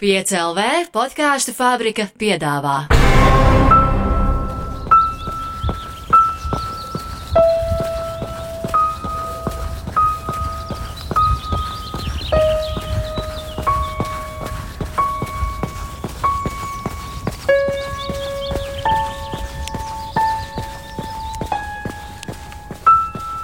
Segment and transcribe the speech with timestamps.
[0.00, 2.86] 5CLV podkāstu fabrika piedāvā.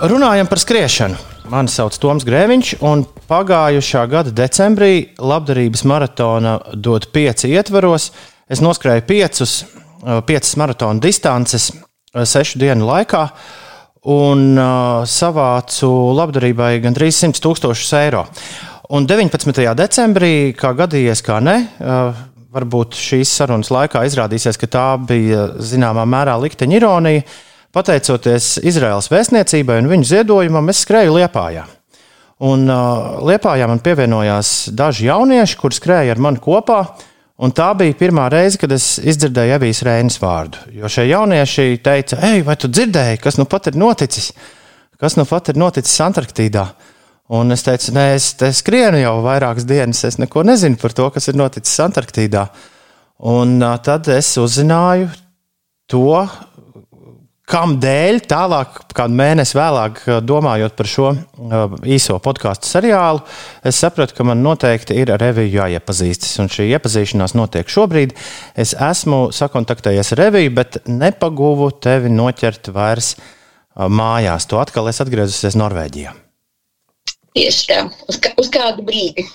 [0.00, 1.36] Runājam par skriešanu.
[1.46, 8.08] Mani sauc Toms Grēviņš, un pagājušā gada decembrī labdarības maratona dod pieci ietvaros.
[8.50, 9.52] Es noskrēju piecus,
[10.27, 11.68] piecas maratona distances
[12.10, 13.23] sešu dienu laikā
[14.10, 14.59] un
[15.06, 18.24] savācu labdarībai gandrīz 100 tūkstošus eiro.
[18.95, 19.62] Un 19.
[19.78, 21.56] decembrī, kā gadījies, kā ne,
[22.56, 27.26] varbūt šīs sarunas laikā izrādīsies, ka tā bija zināmā mērā likteņa ironija.
[27.77, 31.66] Pateicoties Izraels vēstniecībai un viņu ziedojumam, es skrēju Liepājā.
[32.47, 36.80] Un uh, Liepājā man pievienojās daži jaunieši, kuriem skrēja ar mani kopā.
[37.37, 40.63] Un tā bija pirmā reize, kad es izdzirdēju Evijas Rēnas vārdu.
[40.73, 44.30] Jo šie jaunieši teica, ej, vai tu dzirdēji, kas nu pat ir noticis?
[44.96, 46.65] Kas nu pat ir noticis Antarktīdā?
[47.37, 51.29] Un es teicu, nē, es skrienu jau vairākas dienas, es neko nezinu par to, kas
[51.29, 52.46] ir noticis Antarktīdā.
[53.29, 55.13] Un uh, tad es uzzināju
[55.93, 56.24] to,
[57.47, 61.13] kam dēļ tālāk, kādu mēnesi vēlāk, domājot par šo
[61.87, 63.23] īso podkāstu seriālu,
[63.66, 66.34] es sapratu, ka man noteikti ir ar reviju jāiepazīstas.
[66.43, 68.17] Un šī iepazīšanās notiek šobrīd.
[68.59, 73.15] Es esmu sakontaktējies ar reviju, bet nepaguvu tevi noķert vairs
[73.77, 74.49] mājās.
[74.50, 76.17] Tu atkal esi atgriezusies Norvēģijā.
[77.37, 79.27] Tieši tā, uz, kā, uz kādu brīdi.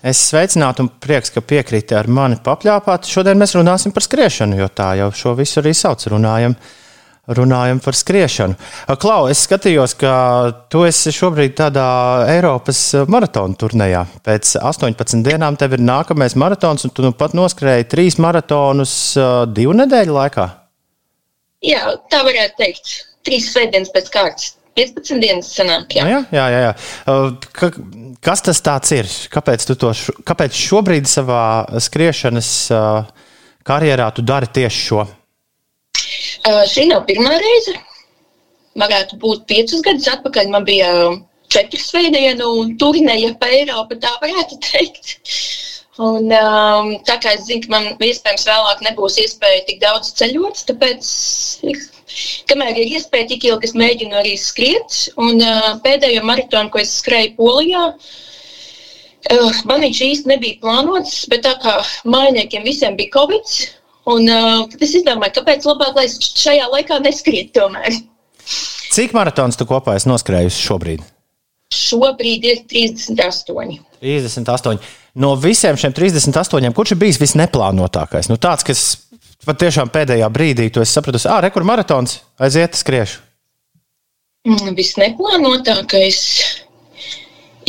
[0.00, 3.04] Es sveicinātu un prieks, ka piekrīti ar mani papļāpāt.
[3.04, 6.06] Šodien mēs runāsim par skriešanu, jo tā jau šo visu arī sauc.
[6.08, 6.56] Runājam
[7.36, 8.56] runājam par skriešanu.
[9.00, 10.12] Klau, es skatījos, ka
[10.72, 11.86] tu esi šobrīd tādā
[12.30, 14.04] Eiropas maratona turnīrā.
[14.26, 18.94] Pēc 18 dienām tev ir nākamais maratons, un tu nu pat noskrēji trīs maratonus
[19.54, 20.48] divu nedēļu laikā.
[21.66, 22.96] Jā, tā varētu teikt.
[23.26, 24.54] Trīs svētdienas pēc kārtas.
[24.78, 26.06] 15 dienas sanāk, jā.
[26.08, 26.72] Jā, jā, jā.
[27.52, 27.68] Ka,
[28.24, 29.08] kas tas ir?
[29.32, 29.90] Kāpēc, to,
[30.24, 31.42] kāpēc šobrīd savā
[31.82, 32.52] skriešanas
[33.66, 35.04] karjerā tu dari tieši šo?
[36.44, 37.76] Šī nav pirmā reize.
[38.80, 40.52] Varētu būt piecus gadus atpakaļ.
[40.54, 40.90] Man bija
[41.50, 45.16] četru svētdienu turnīra pa Eiropu, tā varētu teikt.
[46.00, 50.62] Un, um, tā kā es zinu, ka man iespējams vēlāk nebūs iespēja tik daudz ceļot,
[50.70, 51.10] tāpēc,
[52.48, 54.96] kamēr ir iespēja, tik ilgi es mēģinu arī skriet.
[55.20, 57.82] Un uh, pēdējo maratonu, ko es skrēju Polijā,
[59.34, 61.76] uh, man viņš īsti nebija plānots, bet tā kā
[62.08, 63.58] mainiekiem visiem bija Covid,
[64.10, 68.00] Un, uh, tad es izdomāju, kāpēc labāk, lai es šajā laikā neskrietu tomēr.
[68.90, 71.04] Cik maratons tu kopā esi noskrējusi šobrīd?
[71.70, 73.76] Šobrīd ir 38.
[74.02, 74.80] 38.
[75.20, 78.30] No visiem šiem 38, kurš ir bijis visneplānotākais?
[78.30, 78.82] Nu, tāds, kas
[79.46, 83.22] patiešām pēdējā brīdī tu saprati, ah, rekur maratons, aiziet, skriešu.
[84.48, 86.20] Mm, visneplānotākais.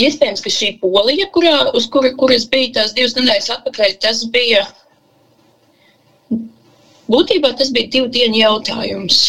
[0.01, 4.23] Iespējams, ka šī polija, kurā, uz kuru kur es biju tās divas nedēļas atpakaļ, tas
[4.33, 4.63] bija
[7.11, 9.21] Būtībā tas bija divu dienu jautājums.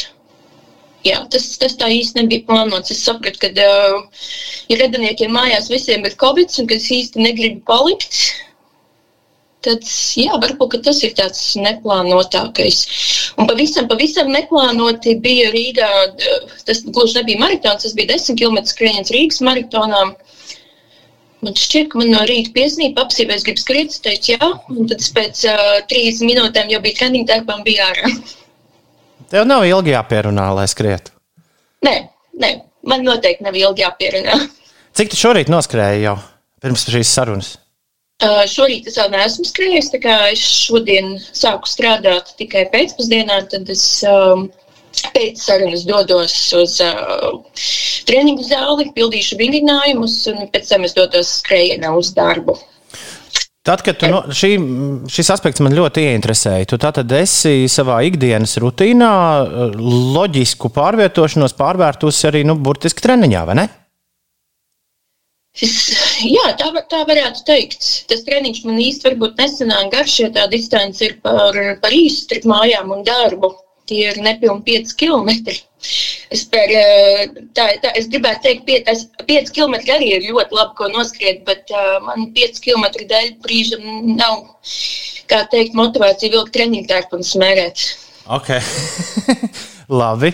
[1.03, 2.93] Jā, tas, tas tā īsti nebija plānots.
[2.95, 4.27] Es sapratu, ka, uh,
[4.71, 8.21] ja radiniekiem mājās visiem ir covid, un ka es īsti negribu palikt,
[9.67, 9.87] tad
[10.19, 12.79] jā, varbūt tas ir tāds neplānotākais.
[13.39, 15.91] Un pavisam, pavisam neplānoti bija Rīgā.
[16.67, 20.05] Tas gluži nebija maratons, tas bija 10 km skrējiens Rīgas maratonā.
[21.43, 25.03] Man šķiet, ka man no rīta piesnīja, apsīvēs, grib skriet, es teicu, jā, un tad
[25.17, 28.13] pēc uh, 30 minūtēm jau bija treniņa darbā un bija ārā.
[29.33, 31.11] Tev nav ilgi jāpierunā, lai skrietu?
[31.83, 31.97] Nē,
[32.39, 32.53] nē,
[32.87, 34.39] man noteikti nav ilgi jāpierunā.
[34.97, 36.15] Cik tu šorīt noskrēji jau
[36.63, 37.51] pirms šīs sarunas?
[38.23, 43.73] Uh, šorīt es vēl neesmu skrējis, tā kā es šodien sāku strādāt tikai pēcpusdienā, tad
[43.73, 44.47] es um,
[45.13, 47.41] Pēc sarunas dodos uz uh,
[48.09, 52.59] treniņu zāli, pildīšu vingrinājumus, un pēc tam es dodos skrējienā uz darbu.
[53.63, 54.57] Tad, kad tu, no, šī,
[55.13, 59.13] šis aspekts man ļoti ieinteresēja, tu tātad esi savā ikdienas rutīnā
[59.79, 63.69] loģisku pārvietošanos pārvērtusi arī nu, burtiski treniņā, vai ne?
[65.63, 65.77] Es,
[66.27, 67.87] jā, tā, tā varētu teikt.
[68.11, 72.91] Tas treniņš man īsti nesenāk garš, jo tā distance ir par, par īstu starp mājām
[72.97, 73.53] un darbu
[73.93, 75.31] tie ir nepilni 5 km.
[76.33, 80.77] Es, par, eh, tā, tā, es gribētu teikt, ka 5 km arī ir ļoti labi,
[80.79, 83.85] ko noskriet, bet uh, man 5 km dēļ brīžam
[84.17, 84.47] nav
[85.53, 87.85] teikt, motivācija vilkt treniņu tērpu un smērēt.
[88.39, 88.63] Okay.
[89.93, 90.31] Labi,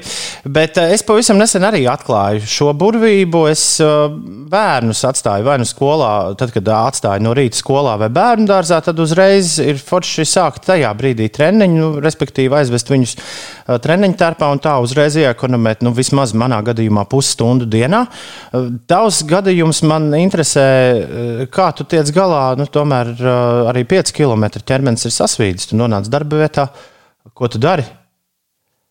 [0.46, 3.42] bet uh, es pavisam nesen arī atklāju šo burvību.
[3.50, 4.06] Es uh,
[4.48, 8.78] bērnus atstāju vai nu skolā, tad, kad uh, atstāju no rīta skolā vai bērnu dārzā,
[8.84, 13.16] tad uzreiz ir forši sākt tajā brīdī treniņu, nu, respektīvi aizvest viņus
[13.82, 18.04] treniņu tērpā un tā uzreiz iekonomēt, nu, vismaz manā gadījumā pusstundu dienā.
[18.88, 20.66] Tavs gadījums man interesē,
[21.52, 23.14] kā tu tiec galā, nu, tomēr
[23.68, 26.70] arī 5 km ķermenis ir sasvīdis, tu nonāc darba vietā,
[27.34, 27.84] ko tu dari?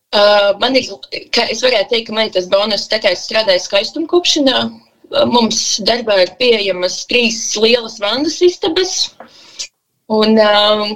[0.08, 0.86] Uh, man ir,
[1.20, 4.60] es varētu teikt, ka man ir tas bonus, tā kā es strādāju skaistumkopšanā.
[4.64, 8.94] Uh, mums darbā ir pieejamas trīs lielas vandas istabas,
[10.08, 10.86] un uh,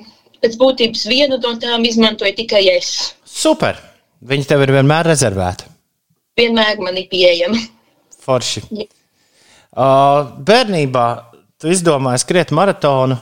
[0.41, 3.13] pēc būtības vienu no tām izmantoju tikai es.
[3.29, 3.77] Super!
[4.23, 5.67] Viņi tev ir vienmēr rezervēti.
[6.39, 7.59] Vienmēr man ir pieejama.
[8.23, 8.63] Forši.
[8.71, 8.87] Jā.
[9.73, 11.07] Uh, bērnībā
[11.61, 13.19] tu izdomāji skriet maratonu.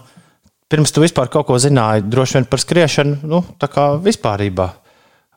[0.71, 4.69] Pirms tu vispār kaut ko zināji, droši vien par skriešanu, nu, tā kā vispārībā.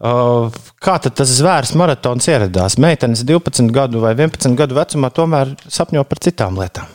[0.03, 0.51] Uh,
[0.83, 2.75] kā tas zvērs maratons ieradās?
[2.75, 6.89] Meitenes 12 gadu vai 11 gadu vecumā tomēr sapņo par citām lietām.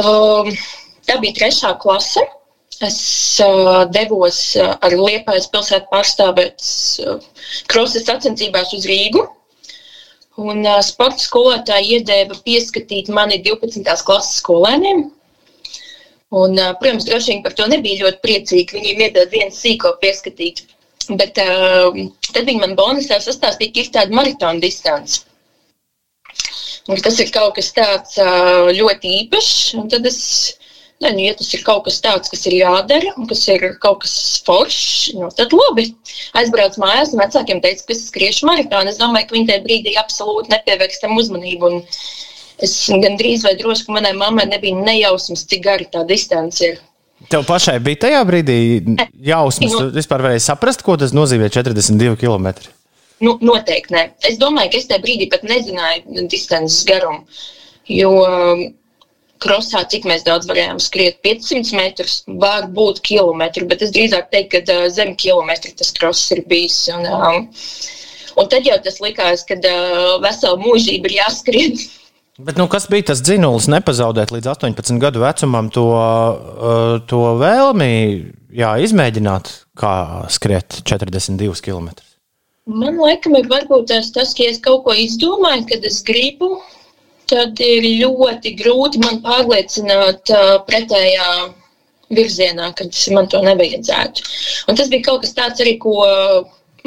[0.00, 0.48] Um,
[1.04, 2.24] tā bija trešā klase.
[2.80, 3.00] Es
[3.44, 6.64] uh, devos uh, ar Liepājas pilsētu pārstāvēt
[7.04, 7.20] uh,
[7.68, 9.26] krosas sacensībās uz Rīgu.
[10.40, 13.84] Un uh, sporta skolotāja iedēva pieskatīt mani 12.
[14.08, 15.10] klases skolēniem.
[16.30, 18.80] Un, uh, protams, droši vien par to nebija ļoti priecīgi.
[18.80, 20.64] Viņiem iedod vienu sīko pieskatīt.
[21.18, 21.96] Bet uh,
[22.30, 25.24] tad viņi man bonusā sastāstīja, ka ir tāda maratona distance.
[26.90, 29.74] Un tas ir kaut kas tāds uh, ļoti īpašs.
[29.80, 30.20] Un tad es,
[31.02, 34.02] ne, nu, ja tas ir kaut kas tāds, kas ir jādara, un kas ir kaut
[34.04, 34.14] kas
[34.46, 35.90] foršs, nu, tad labi.
[36.40, 38.92] Aizbraucu mājās, un vecākiem teicu, ka es skriešu maratonu.
[38.92, 41.74] Es domāju, ka viņi tajā brīdī absolūti nepievērs tam uzmanību.
[42.60, 46.80] Es gandrīz vai droši, ka manai mammai nebija nejausmas, cik gara tā distance ir.
[47.30, 48.58] Tev pašai bija tajā brīdī
[49.22, 52.50] jausmas, tu vispār varēji saprast, ko tas nozīmē 42 km.
[53.22, 54.04] Nu, noteikti nē.
[54.26, 57.22] Es domāju, ka es tajā brīdī pat nezināju distances garumu.
[57.90, 58.10] Jo
[59.40, 64.60] krosā, cik mēs daudz varējām skriet, 500 metrus, var būt kilometri, bet es drīzāk teiktu,
[64.66, 66.82] ka zem kilometra tas kross ir bijis.
[66.92, 67.46] Un, um,
[68.36, 71.80] un tad jau tas likās, ka uh, vesela mūžība ir jāskrien.
[72.44, 77.90] Bet, nu, kas bija tas dzinulis, nepazaudēt līdz 18 gadu vecumam to, uh, to vēlmi
[78.56, 79.94] jā, izmēģināt, kā
[80.32, 81.90] skriet 42 km?
[82.70, 86.60] Man liekas, ir varbūt tas, tas, ka es kaut ko izdomāju, kad es gribu,
[87.30, 91.28] tad ir ļoti grūti man pārliecināt uh, pretējā
[92.16, 94.30] virzienā, kad man to nevajadzētu.
[94.70, 96.00] Un tas bija kaut kas tāds arī, ko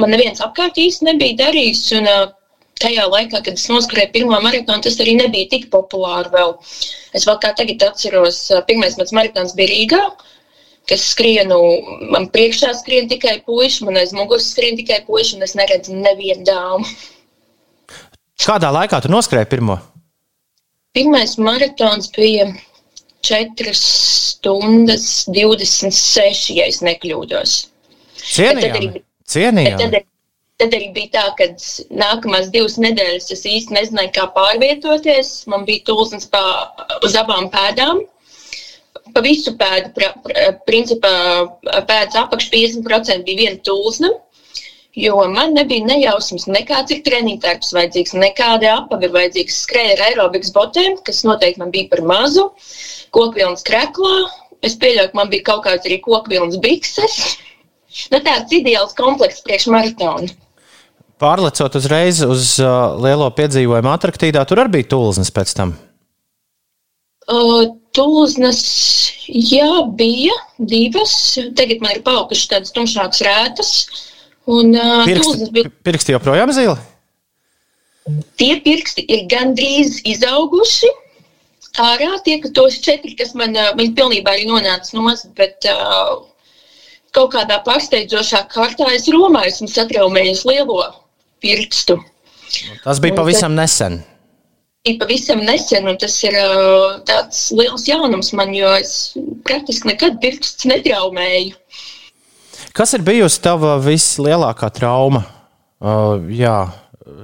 [0.01, 1.85] man neviens apkārt īsti nebija darījis.
[1.99, 2.31] Un, uh,
[2.81, 6.55] tajā laikā, kad es noskrēju pirmo maratonu, tas arī nebija tik populāri vēl.
[7.15, 10.03] Es vēl kā tagad atceros, pirmais mans maratons bija Rīgā,
[10.89, 11.59] kas skrienu,
[12.11, 16.45] man priekšā skrien tikai puiši, man aiz muguras skrien tikai puiši, un es neredzu nevienu
[16.49, 16.87] dāmu.
[18.43, 19.77] Kādā laikā tu noskrēji pirmo?
[20.93, 22.49] Pirmais maratons bija
[23.23, 27.53] 4 stundas 26, ja es nekļūdos.
[28.23, 29.03] Cienījami.
[29.29, 29.79] Cienījami.
[29.79, 30.03] Tad arī
[30.61, 31.45] bija tā, ka
[31.89, 35.45] nākamās divas nedēļas es īsti nezināju, kā pārvietoties.
[35.47, 36.73] Man bija tulsnes pa,
[37.03, 38.03] uz abām pēdām.
[39.13, 41.49] Pa visu pēdu, pra, pra, principā
[41.87, 44.09] pēdas apakš 50% bija viena tulsne.
[44.95, 49.63] Jo man nebija nejausmas, nekāds ir treniņtērps vajadzīgs, nekāda apavi vajadzīgs.
[49.65, 52.51] Skrēja ar aerobikas botēm, kas noteikti man bija par mazu,
[53.09, 54.27] kokvilnas kreklā.
[54.63, 57.17] Es pieļauju, ka man bija kaut kāds arī kokvilnas bikses.
[58.09, 60.31] Nu, tāds ideāls komplekss priekš maratonu.
[61.21, 65.75] Pārlecot uzreiz uz uh, lielo piedzīvojumu Antarktīdā, tur arī bija tulznes pēc tam.
[67.29, 68.63] Uh, tulznes,
[69.29, 71.13] jā, bija divas.
[71.57, 73.71] Tagad man ir paukušas tādas tumšākas rētas.
[74.49, 75.71] Un, uh, pirksti, bija...
[75.87, 76.75] pirksti joprojām zili?
[78.41, 80.91] Tie pirksti ir gandrīz izauguši.
[81.79, 86.17] Ārā tie, ka tos četri, kas man, uh, viņi pilnībā ir nonācis nost, bet uh,
[87.15, 90.81] kaut kādā pārsteidzošā kārtā es romāju, esmu satraumējies lielo
[91.43, 91.99] pirkstu.
[92.83, 94.01] Tas bija pavisam nesen.
[94.83, 99.13] Bija pavisam nesen, un tas ir uh, tāds liels jaunums man, jo es
[99.47, 101.55] praktiski nekad pirksts netraumēju.
[102.75, 106.57] Kas ir bijusi tava vislielākā trauma uh, jā,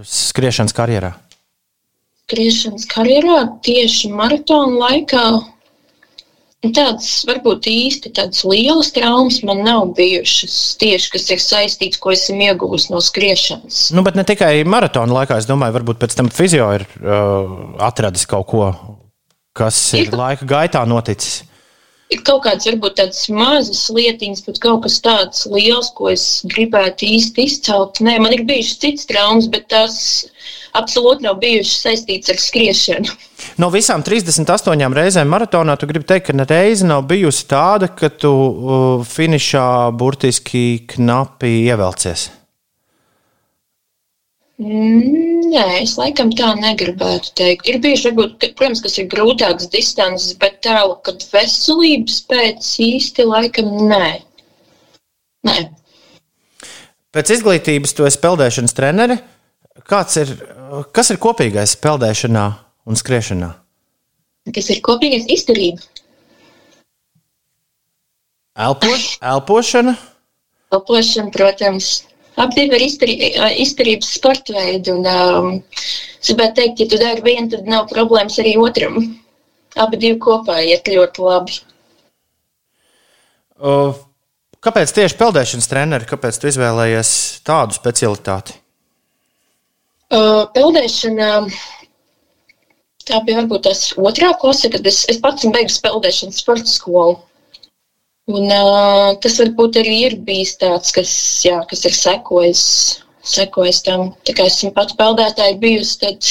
[0.06, 1.16] skriešanas karjerā?
[2.24, 5.24] Skriešanas karjerā tieši maratona laikā
[6.60, 12.42] Tādas varbūt īsti tādas lielas traumas man nav bijušas tieši, kas ir saistīts, ko esam
[12.44, 13.86] ieguvusi no skriešanas.
[13.96, 17.54] Nu, bet ne tikai maratona laikā, es domāju, varbūt pēc tam fizio ir uh,
[17.88, 18.66] atradis kaut ko,
[19.56, 21.46] kas ir, ir laika gaitā noticis.
[22.12, 27.08] ir kaut kādas, varbūt tādas mazas lietiņas, bet kaut kas tāds liels, ko es gribētu
[27.08, 28.04] īsti izcelt.
[28.04, 29.96] Nē, man ir bijušas citas traumas, bet tās
[30.76, 33.20] absolūti nav bijušas saistītas ar skriešanu.
[33.60, 38.08] No visām 38 reizēm maratonā tu gribi teikt, ka ne reize nav bijusi tāda, ka
[38.08, 42.30] tu uh, finišā burtiski knapi ievelcies.
[44.60, 47.68] Nē, es laikam tā negribētu teikt.
[47.72, 53.72] Ir bijuši, varbūt, protams, kas ir grūtākas distances, bet tā, ka veselības pēc īsti laikam
[53.92, 54.10] nē.
[55.48, 55.58] nē.
[57.16, 59.20] Pēc izglītības tu esi peldēšanas trenere.
[59.90, 60.36] Kāds ir,
[60.96, 62.48] kas ir kopīgais peldēšanā
[62.90, 63.54] un skriešanā?
[64.56, 65.84] Kas ir kopīgais izturība?
[68.60, 68.92] Elpo,
[69.22, 69.94] elpošana?
[70.74, 71.92] Elpošana, protams.
[72.40, 73.16] Abi ir izturī,
[73.60, 74.94] izturības sporta veidi.
[74.96, 75.50] Un, um,
[76.20, 79.00] es gribētu teikt, ja tu dari vienu, tad nav problēmas arī otram.
[79.80, 81.60] Abi divi kopā iet ļoti labi.
[83.60, 83.92] Uh,
[84.64, 86.08] kāpēc tieši peldēšanas treneri?
[86.10, 87.12] Kāpēc tu izvēlējies
[87.48, 88.56] tādu specialitāti?
[90.10, 91.34] Uh, peldēšana.
[93.10, 97.18] Tā bija varbūt tas otrā klase, kad es, es pats beidzu peldēšanas sporta skolu.
[98.30, 101.12] Un, uh, tas varbūt arī ir bijis tāds, kas,
[101.42, 102.62] jā, kas ir sekojis,
[103.26, 104.12] sekojis tam.
[104.28, 106.30] Tā kā esmu pats peldētāji bijusi, tad,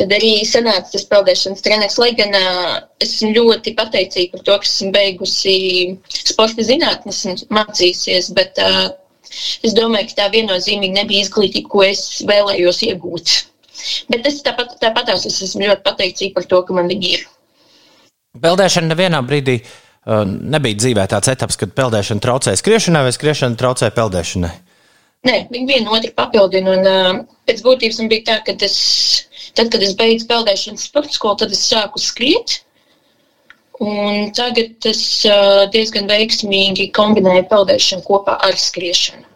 [0.00, 2.00] tad arī sanāca tas peldēšanas treneris.
[2.02, 2.74] Lai gan uh,
[3.06, 5.56] esmu ļoti pateicīga par to, ka esmu beigusi
[6.10, 8.88] sporta zinātnes un mācījusies, bet uh,
[9.62, 13.38] es domāju, ka tā viennozīmīgi nebija izglītība, ko es vēlējos iegūt.
[14.12, 17.24] Bet es tāpat, tāpat es esmu ļoti pateicīga par to, ka man viņi ir.
[18.44, 23.94] Peldēšana nevienā brīdī uh, nebija dzīvē tāds etaps, kad peldēšana traucēja skriešanai vai skriešana traucēja
[23.94, 24.52] peldēšanai?
[25.24, 26.74] Nē, viņi viena otru papildina.
[26.76, 28.78] Un, uh, pēc būtības man bija tā, ka es,
[29.56, 32.60] tad, kad es beidzu peldēšanas sporta skolu, tad es sāku skriet.
[33.82, 39.26] Un tagad es uh, diezgan veiksmīgi kombinēju peldēšanu kopā ar skriešanu.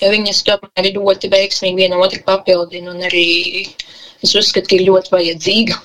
[0.00, 3.66] Ja viņas tomēr ir ļoti veiksmīgi viena otru papildina, un arī
[4.24, 5.78] es uzskatu, ka ir ļoti vajadzīga.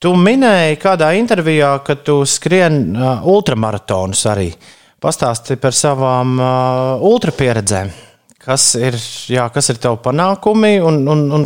[0.00, 4.48] Tu minēji kādā intervijā, ka tu skrien uh, ultramaratonus arī.
[5.00, 7.90] Pastāsti par savām uh, ultrapieredzēm.
[8.40, 8.96] Kas ir,
[9.28, 11.44] jā, kas ir tavi panākumi un, un, un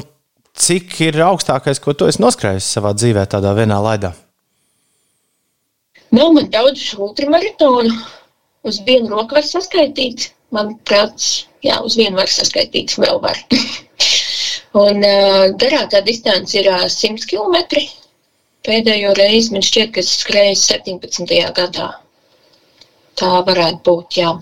[0.54, 4.12] cik ir augstākais, ko tu esi noskrējis savā dzīvē, tādā vienā laidā?
[6.14, 7.90] Nav man daudz ultramaratonu.
[8.64, 10.30] Uz vienu roku var saskaitīt.
[10.54, 11.26] Manuprāt,
[11.66, 13.40] jā, uz vienu var saskaitīt, vēl var.
[14.84, 17.82] un uh, garākā distance ir uh, 100 km.
[18.64, 21.34] Pēdējo reizi man šķiet, ka es skrēju 17.
[21.58, 21.90] gadā.
[23.20, 24.32] Tā varētu būt, jā,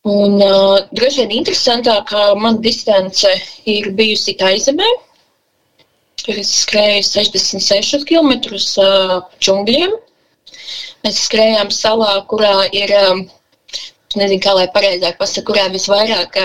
[0.06, 3.32] Un uh, droši vien interesantākā man distance
[3.66, 4.86] ir bijusi Taizemē.
[6.26, 8.32] Es skrēju 66 km
[9.38, 9.92] džungļiem.
[11.06, 12.90] Mēs skrējām salā, kurā ir
[14.16, 16.38] nezinu, kā lai pareizāk pasaka, kurā visvairāk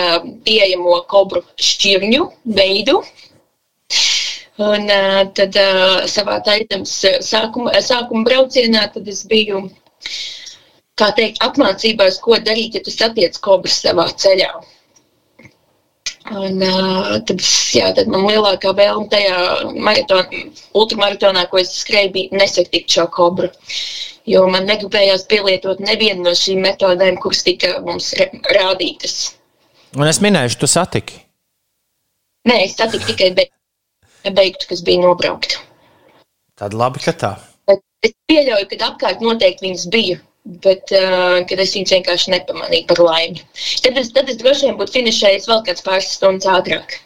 [0.46, 2.28] pieejamo kobru šķirņu
[2.60, 3.00] veidu.
[4.62, 4.86] Un
[5.34, 5.58] tad
[6.12, 6.92] savā taisnības
[7.26, 9.64] sākuma, sākuma braucienā tad es biju,
[11.00, 14.52] kā teikt, apmācībās, ko darīt, ja tu satiec kobru savā ceļā.
[16.30, 17.42] Un, uh, tad,
[17.74, 19.38] jā, tad man lielākā vēlme tajā
[19.74, 20.42] maratonā,
[20.78, 23.50] ultramaratonā, ko es skrēju, bija nesatikt šo kobru.
[24.30, 28.12] Jo man negribējās pielietot nevienu no šīm metodēm, kuras tika mums
[28.54, 29.32] rādītas.
[29.98, 31.18] Un es minēju, tu satiki?
[32.48, 35.58] Nē, es satiku tikai beigtu, beigtu kas bija nobraukta.
[36.58, 37.32] Tad labi, ka tā.
[37.66, 40.22] Bet es pieļauju, ka apkārt noteikti viņas bija.
[40.42, 43.44] Bet, uh, es viņu vienkārši nepamanīju par laimi,
[43.84, 46.98] tad es, tad es droši vien būtu finišējis vēl kāds pāris stundas ātrāk.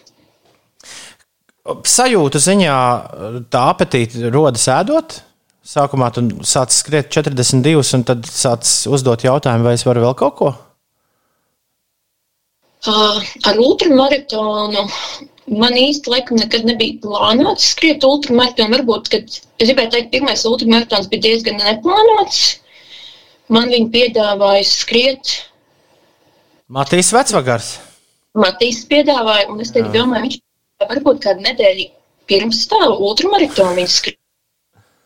[1.85, 2.77] Sajūta ziņā
[3.53, 5.19] tā apetīte rodas ēdot,
[5.67, 10.37] Sākumā tu sāc skriet 42, un tad sāc uzdot jautājumu, vai es varu vēl kaut
[10.39, 10.51] ko?
[12.87, 13.19] Uh,
[13.51, 14.85] ar ultramaratonu
[15.59, 18.77] man īsti laikam nekad nebija plānots skriet ultramaratonu.
[18.77, 22.45] Varbūt, kad es gribēju teikt, pirmais ultramaratons bija diezgan neplānots.
[23.53, 25.35] Man viņa piedāvāja skriet.
[26.73, 27.77] Matīs Vecvagars.
[28.37, 30.39] Matīs piedāvāja, un es teicu, domāju, viņš
[30.91, 31.87] varbūt kādu nedēļu
[32.31, 34.21] pirms tā ultramaratonu viņa skriet.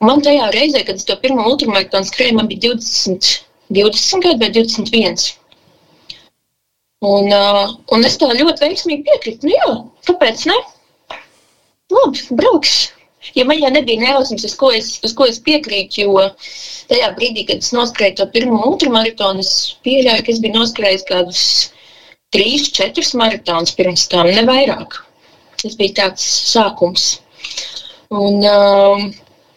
[0.01, 3.29] Man tajā reizē, kad es to pirmo ultramaratonu skrēju, man bija 20,
[3.77, 5.29] 20 gadi vai 21.
[7.11, 9.49] Un, uh, un es tā ļoti veiksmīgi piekritu.
[9.49, 9.69] Nu, jā,
[10.09, 10.57] kāpēc ne?
[11.93, 12.75] Labi, brauks.
[13.37, 16.23] Ja man jau nebija nejausmas, uz ko es, uz ko es piekrītu, jo
[16.91, 21.43] tajā brīdī, kad es noskrēju to pirmo ultramaratonu, es pieļauju, ka es biju noskrējis kādus
[22.35, 25.03] trīs, četrus maratonus pirms tam, ne vairāk.
[25.61, 27.11] Tas bija tāds sākums.
[28.11, 29.05] Un, um,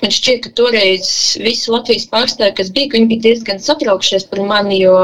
[0.03, 1.07] man šķiet, ka toreiz
[1.41, 4.97] visi Latvijas pārstāvji, kas bija, viņi bija diezgan satraukšies par mani, jo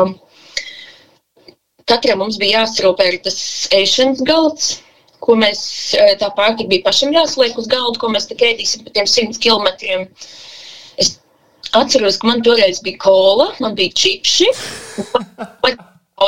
[1.89, 3.39] katram mums bija jāsarūpē tas
[3.73, 4.75] ēšanas galds,
[5.23, 5.61] ko mēs,
[5.97, 9.39] eh, tā pārtika bija pašam jāsliek uz galdu, ko mēs tik ēdīsim pa tiem simt
[9.43, 10.07] kilometriem.
[10.97, 11.17] Es
[11.73, 14.49] atceros, ka man toreiz bija kola, man bija čipši,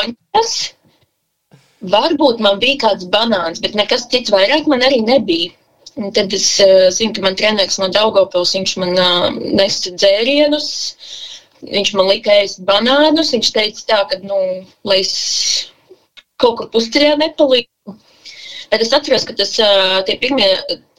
[0.02, 0.54] oņas,
[1.96, 5.56] varbūt man bija kāds banāns, bet nekas cits vairāk man arī nebija.
[6.00, 9.26] Un tad es uh, zinu, ka man treneris no Daugopils, viņš man uh,
[9.60, 10.70] nesa dzērienus,
[11.68, 14.38] viņš man lika ēst banānus, viņš teica tā, ka, nu,
[14.88, 15.12] lai es
[16.40, 17.98] kaut kur pusceļā nepalīku.
[18.72, 19.54] Bet es atceros, ka tas
[20.08, 20.48] tie pirmie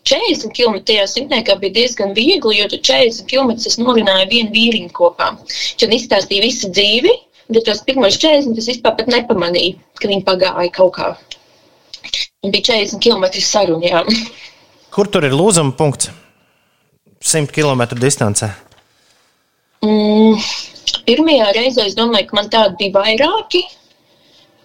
[0.08, 4.90] 40 km tajā simtniekā bija diezgan viegli, jo tur 40 km es norināju vienu vīriņu
[4.96, 5.30] kopā.
[5.80, 7.12] Viņš izstāstīja visu dzīvi,
[7.54, 11.12] bet tos pirmos 40 es vispār pat nepamanīju, ka viņi pagāja kaut kā.
[12.42, 14.10] Un bija 40 km sarunām.
[14.92, 16.10] Kur tur ir lūzuma punkts?
[17.22, 18.50] 100 km distancē.
[19.86, 20.42] Mm,
[21.06, 23.62] pirmajā reizē es domāju, ka man tādi bija vairāki.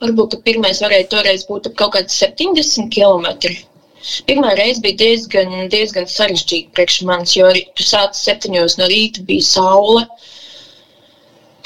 [0.04, 3.56] Varbūt pirmais varēja toreiz būt kaut kāds 70 km.
[4.27, 9.48] Pirmā reize bija diezgan, diezgan sarežģīta priekš manis, jo tu sāci septiņos no rīta, bija
[9.48, 10.06] saule.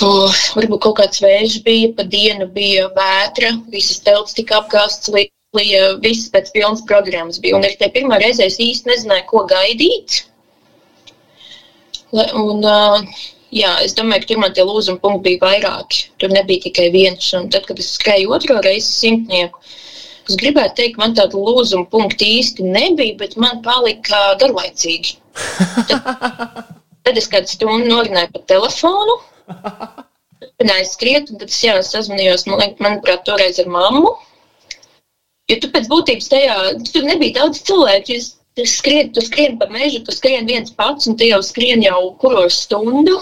[0.02, 5.36] Uh, varbūt kaut kāds vējš bija, pa dienu bija vētra, visas telts tika apgāzts līdz
[5.56, 7.40] bija viss pēc pilnas programmas.
[7.44, 7.58] Bija.
[7.58, 10.22] Un arī tajā pirmā reizē es īsti nezināju, ko gaidīt.
[12.16, 13.22] Un, uh,
[13.56, 16.08] jā, es domāju, ka man tie lūzuma punkti bija vairāki.
[16.22, 17.28] Tur nebija tikai viens.
[17.38, 19.62] Un tad, kad es skrēju otro reizi simtnieku,
[20.30, 25.18] es gribētu teikt, man tādu lūzuma punktu īsti nebija, bet man palika garlaicīgi.
[25.92, 26.10] Tad,
[27.06, 29.20] tad es kādu stundu norunāju pa telefonu.
[30.42, 34.16] Turpināju skriet, un tad es jā, sazvanījos, man, manuprāt, toreiz ar mammu.
[35.52, 36.58] Jo tu pēc būtības tajā,
[36.94, 38.22] tur nebija daudz cilvēku.
[38.60, 42.02] Tu skrien, tu skrien pa mežu, tu skrien viens pats, un tu jau skrien jau
[42.20, 43.16] kuros stundu.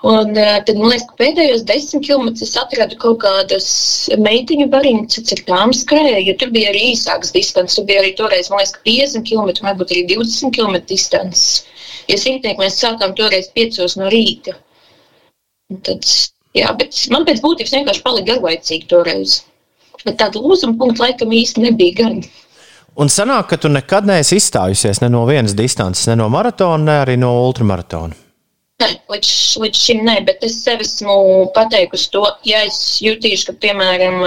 [0.00, 3.66] Un uh, tad man liekas, ka pēdējos desmit kilometrus atradu kaut kādas
[4.16, 7.76] meitiņu bariņas, cik tām skrēja, jo tur bija arī īsāks distance.
[7.76, 11.68] Tur bija arī toreiz, man liekas, 50 km, varbūt arī 20 km distance.
[12.08, 14.56] Ja simtnieki mēs sākām toreiz piecos no rīta.
[15.70, 16.08] Un tad,
[16.56, 19.42] jā, bet man pēc būtības vienkārši palika garlaicīgi toreiz.
[20.00, 22.22] Bet tādu lūzumu punktu laikam īsti nebija gan.
[22.98, 26.96] Un sanāk, ka tu nekad neesi izstājusies ne no vienas distances, ne no maratona, ne
[27.04, 28.16] arī no ultramaratona.
[28.80, 29.30] Nē, līdz,
[29.62, 31.14] līdz šim nē, bet es sev esmu
[31.54, 34.24] pateikusi to, ja es jutīšu, ka, piemēram,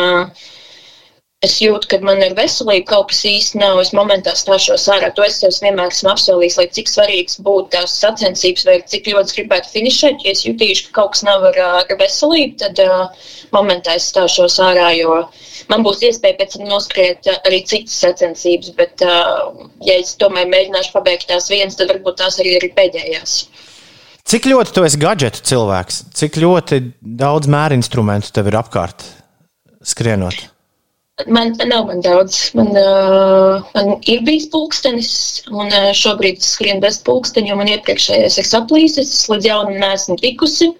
[1.43, 5.09] es jūtu, ka man ir veselība, kaut kas īsti nav, es momentā stāšos ārā.
[5.15, 9.37] To es sev vienmēr esmu apsolījis, lai cik svarīgs būtu tās sacensības, vai cik ļoti
[9.39, 10.23] gribētu finišēt.
[10.23, 14.59] Ja es jutīšu, ka kaut kas nav ar, ar veselību, tad uh, momentā es stāšos
[14.63, 15.19] ārā, jo
[15.71, 20.95] man būs iespēja pēc tam noskriet arī citas sacensības, bet, uh, ja es tomēr mēģināšu
[20.95, 23.35] pabeigt tās vienas, tad varbūt tās arī ir pēdējās.
[24.23, 25.99] Cik ļoti tu esi gadgetu cilvēks?
[26.15, 26.79] Cik ļoti
[27.19, 29.03] daudz mēru instrumentu tev ir apkārt
[29.83, 30.52] skrienot?
[31.27, 32.37] Man nav man daudz.
[32.57, 35.09] Man, uh, man ir bijis pulkstenis,
[35.53, 39.11] un uh, šobrīd es skrienu bez pulksteņa, jo man iepriekšējais ir saplīsis.
[39.17, 40.71] Es līdz jaunam neesmu tikusi.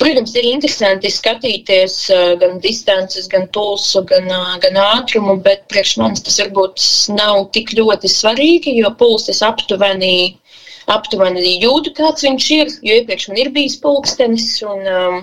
[0.00, 5.92] Protams, ir interesanti skatīties uh, gan distances, gan pulsu, gan, uh, gan ātrumu, bet priekš
[6.00, 10.38] manis tas varbūt nav tik ļoti svarīgi, jo pulses aptuveni,
[10.96, 14.48] aptuveni jūtu, kāds viņš ir, jo iepriekš man ir bijis pulkstenis.
[14.72, 15.22] Un, um,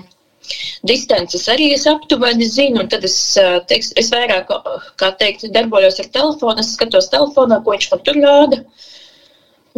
[0.90, 3.16] Distances arī es aptuveni zinu, un tad es,
[3.70, 4.50] teiks, es vairāk,
[5.00, 8.64] kā teikt, darbojos ar telefonu, es skatos telefonā, ko viņš man tur rāda.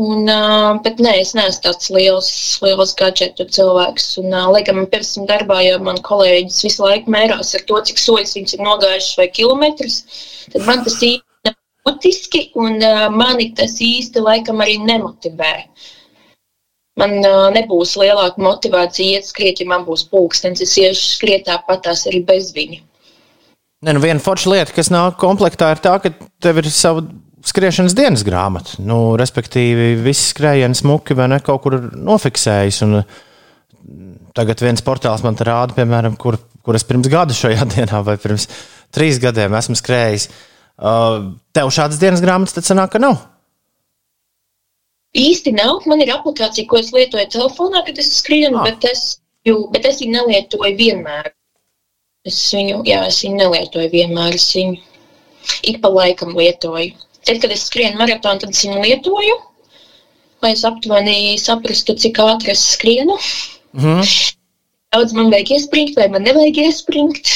[0.00, 2.28] Un, uh, bet nē, es neesmu tāds liels,
[2.64, 4.06] liels gadgetu cilvēks.
[4.22, 7.66] Un, uh, lai gan man pirms tam darbā, ja man kolēģis visu laiku mērās ar
[7.68, 9.98] to, cik soļus viņš ir nogājuši vai kilometrus,
[10.54, 15.52] tad man tas īsti nav būtiski, un uh, mani tas īsti laikam arī nemotivē.
[17.00, 20.60] Man uh, nebūs lielāka motivācija iet skriet, ja man būs pulkstenis.
[20.66, 22.82] Es iešu skriet tāpat tās arī bez viņa.
[23.82, 26.12] Ne, nu viena forša lieta, kas nāk komplektā, ir tā, ka
[26.44, 27.02] tev ir sava
[27.48, 28.76] skriešanas dienas grāmata.
[28.84, 32.82] Nu, respektīvi, viss skrējiens smuki vai ne kaut kur nofiksējis.
[32.86, 33.00] Un,
[34.36, 38.46] tagad viens portāls man rāda, piemēram, kur, kur es pirms gada šajā dienā vai pirms
[38.94, 40.28] trīs gadiem esmu skrējis.
[40.82, 43.18] Uh, tev šādas dienas grāmatas tad sanāk, ka nav.
[45.18, 45.84] Īsti nav.
[45.90, 48.70] Man ir aplikācija, ko es lietoju telefonā, kad es skrienu, ah.
[48.70, 51.32] bet, es, jū, bet es viņu nelietoju vienmēr.
[52.28, 54.38] Es viņu, jā, es viņu nelietoju vienmēr.
[54.38, 54.80] Es viņu
[55.68, 56.94] ik pa laikam lietoju.
[57.22, 59.36] Tad, kad es skrienu maratonu, tad es viņu lietoju,
[60.42, 63.18] lai es aptuveni saprastu, cik ātri es skrienu.
[63.78, 64.02] Mm.
[64.92, 67.30] Daudz man vajag iespringt, vai man nevajag iespringt.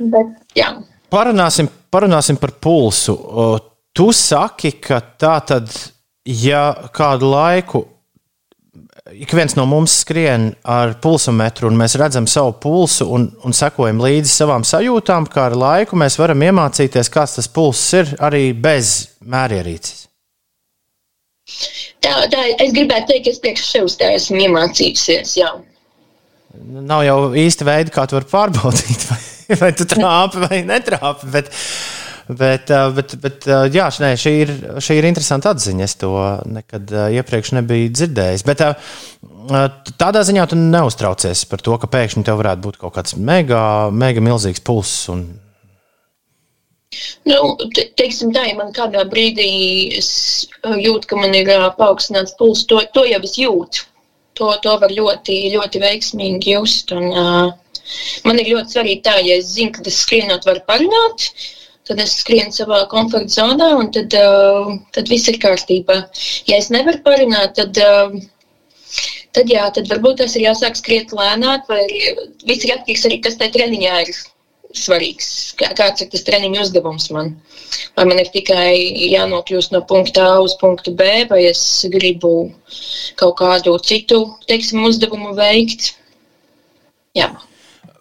[0.00, 0.70] Bet, jā.
[1.12, 3.16] parunāsim, parunāsim par pulsu.
[3.96, 5.72] Tu saki, ka tā tad,
[6.30, 6.64] ja
[6.94, 7.86] kādu laiku
[9.10, 14.02] ik viens no mums skrien ar pulsometru, un mēs redzam savu pulsu un, un sekojam
[14.02, 18.92] līdzi savām sajūtām, kā ar laiku mēs varam iemācīties, kāds tas pulss ir arī bez
[19.26, 20.06] mērierīces.
[22.00, 25.34] Tā, tā, es gribētu teikt, ka es priekš sevis tā esmu iemācījusies.
[25.40, 25.50] Jā.
[26.70, 29.20] Nav jau īsti veidi, kā to var pārbaudīt, vai,
[29.64, 31.30] vai tu trāpi vai netrāpi.
[31.34, 31.50] Bet,
[32.38, 35.84] bet, bet, bet jā, nē, šī, ir, šī ir interesanta atziņa.
[35.86, 36.12] Es to
[36.50, 38.46] nekad iepriekš nebiju dzirdējis.
[38.48, 38.64] Bet
[40.00, 43.62] tādā ziņā tu neuztraucies par to, ka pēkšņi tev varētu būt kaut kāds mega,
[43.92, 45.06] mega milzīgs pulss.
[45.12, 45.26] Un...
[47.28, 49.50] Nu, te, teiksim tā, ja man kādā brīdī
[49.94, 53.90] jūtu, ka man ir paaugstināts pulss, to, to jau es jūtu
[54.40, 56.92] to, to var ļoti, ļoti veiksmīgi just.
[56.96, 57.80] Un, uh,
[58.26, 61.28] man ir ļoti svarīgi tā, ja es zinu, ka es skrienot varu parunāt,
[61.90, 66.00] tad es skrienu savā komforta zonā, un tad, uh, tad viss ir kārtībā.
[66.50, 69.00] Ja es nevaru parunāt, tad, uh,
[69.36, 71.82] tad, jā, tad varbūt tas ir jāsāk skriet lēnāk, vai
[72.46, 74.14] viss ir atkarīgs arī, kas tajā treniņā ir
[74.76, 75.28] svarīgs.
[75.58, 77.34] Kāds ir tas treniņu uzdevums man?
[77.98, 78.74] Vai man ir tikai
[79.10, 82.52] jānokļūst no punkta A uz punktu B, vai es gribu
[83.20, 85.94] kaut kādu citu teiksim, uzdevumu veikt?
[87.18, 87.32] Jā.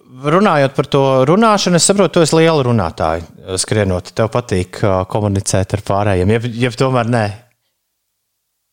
[0.09, 3.27] Runājot par to runāšanu, es saprotu, tu esi liela runātāja.
[3.61, 7.25] Skrienot, tev patīk uh, komunicēt ar pārējiem, ja, ja tomēr nē.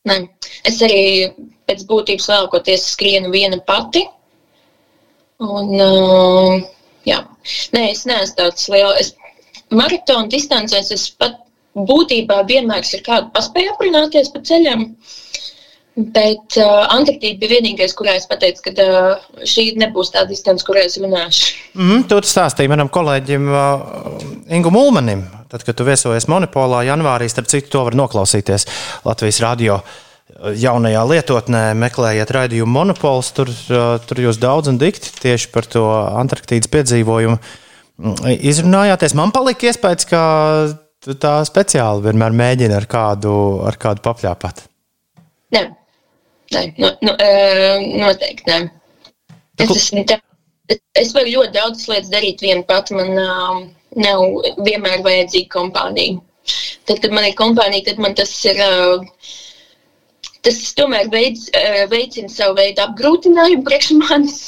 [0.09, 0.16] Nē,
[0.70, 1.03] es arī
[1.68, 4.07] pēc būtības lielākoties skrienu viena pati.
[5.44, 6.64] Un, uh,
[7.07, 7.20] Jā.
[7.75, 9.12] Nē, es neesmu tāds liels.
[9.75, 11.38] Maratona distancēs es pat
[11.77, 14.88] būtībā vienmēr ir kādu paspēju aprunāties pa ceļam.
[15.96, 20.85] Bet uh, Antarktīda bija vienīgais, kurā es pateicu, ka uh, šī nebūs tā distance, kurā
[20.85, 21.54] es runāšu.
[21.72, 23.87] Mm, tu stāstīji manam kolēģim uh,
[24.52, 28.68] Ingu Mulmanim, tad, kad tu viesojies Monopolā janvārī, starp citu, to var noklausīties
[29.09, 29.80] Latvijas radio.
[29.80, 30.02] Uh,
[30.56, 33.30] jaunajā lietotnē meklējiet raidījumu monopols.
[33.37, 33.50] Tur,
[34.06, 39.16] tur jūs daudz un dikti tieši par to Antarktīdas piedzīvojumu mm, izrunājāties.
[39.18, 40.22] Man palika iespējas, ka
[41.22, 43.35] tā speciāli vienmēr mēģina ar kādu,
[43.66, 44.64] ar kādu papļāpāt.
[45.54, 45.62] Nē,
[46.54, 47.16] nē no, no,
[48.02, 48.61] noteikti nē.
[49.62, 50.20] Es, esmu, tā,
[51.00, 52.96] es varu ļoti daudz lietas darīt viena pati.
[52.98, 53.64] Man uh,
[53.96, 54.24] nav
[54.66, 56.20] vienmēr vajadzīga kompānija.
[56.87, 58.62] Tad, kad man ir kompānija, tad man tas ir.
[58.62, 59.35] Uh,
[60.46, 64.38] tas tomēr veids, eh, veicina savu veidu apgrūtinājumu priekš manis.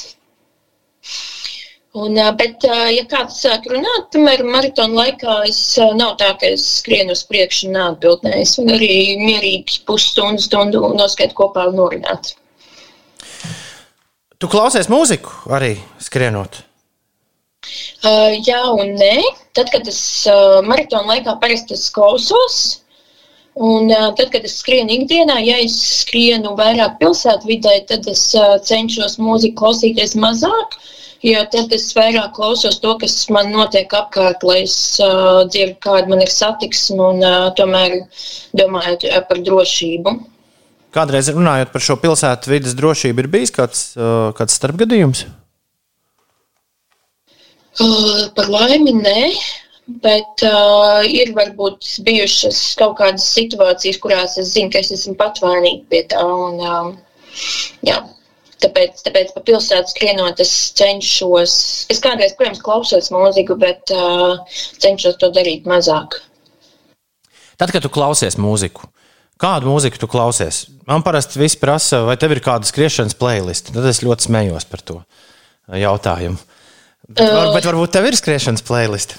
[1.99, 5.61] Un, bet, ja kāds sāk runāt, piemēram, maratona laikā, es
[5.97, 8.43] nav tā, ka es skrienu uz priekšu un atbildēju.
[8.45, 12.35] Es varu arī mierīgi pusstundu, stundu noskait kopā un norināt.
[14.39, 16.61] Tu klausies mūziku arī skrienot?
[18.05, 19.15] Uh, jā un nē.
[19.57, 22.61] Tad, kad es uh, maratona laikā parasti klausos,
[23.59, 28.55] Un, uh, tad, kad es skrienu ikdienā, ja es skrienu vairāk pilsētvidē, tad es uh,
[28.63, 30.77] cenšos mūziku klausīties mazāk,
[31.25, 36.11] jo tad es vairāk klausos to, kas man notiek apkārt, lai es uh, dzirdu, kāda
[36.13, 38.01] man ir satiksme un uh, tomēr
[38.59, 40.15] domājot uh, par drošību.
[40.95, 45.27] Kādreiz runājot par šo pilsētu vidas drošību, ir bijis kāds, uh, kāds starpgadījums?
[47.79, 49.23] Uh, par laimi, nē.
[50.05, 55.87] Bet uh, ir varbūt bijušas kaut kādas situācijas, kurās es zinu, ka es esmu patvainīga
[55.89, 56.21] pie tā.
[56.21, 56.91] Un, um,
[57.87, 57.97] jā,
[58.63, 61.55] tāpēc, tāpēc pa pilsētu skrienot, es cenšos.
[61.93, 64.39] Es kādreiz, protams, klausos mūziku, bet uh,
[64.83, 66.21] cenšos to darīt mazāk.
[67.59, 68.87] Tad, kad tu klausies mūziku,
[69.43, 70.67] kādu mūziku tu klausies?
[70.87, 73.73] Man parasti viss prasa, vai tev ir kāda skriešanas playlist.
[73.75, 75.01] Tad es ļoti smējos par to
[75.75, 76.39] jautājumu.
[77.09, 79.17] Bet, var, bet varbūt tev ir skriešanas playlist?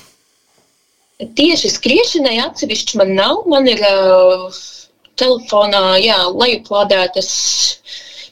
[1.19, 3.41] Tieši skriešanai atsevišķi man nav.
[3.51, 4.61] Man ir uh,
[5.19, 7.31] telefonā jā, lejuplādētas.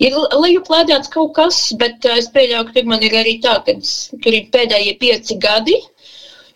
[0.04, 3.76] Ir lejuplādēts kaut kas, bet uh, es pieļauju, ka man ir arī tā, ka
[4.24, 5.78] tur ir pēdējie pieci gadi.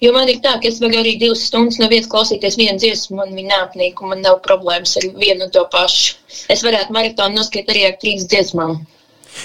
[0.02, 3.20] Jo man ir tā, ka es varu arī divas stundas no vietas klausīties vienu dziesmu,
[3.20, 6.18] man viņa neapnīk, un man nav problēmas ar vienu un to pašu.
[6.50, 8.80] Es varētu maratonu noskriet arī ar trīs dziesmām.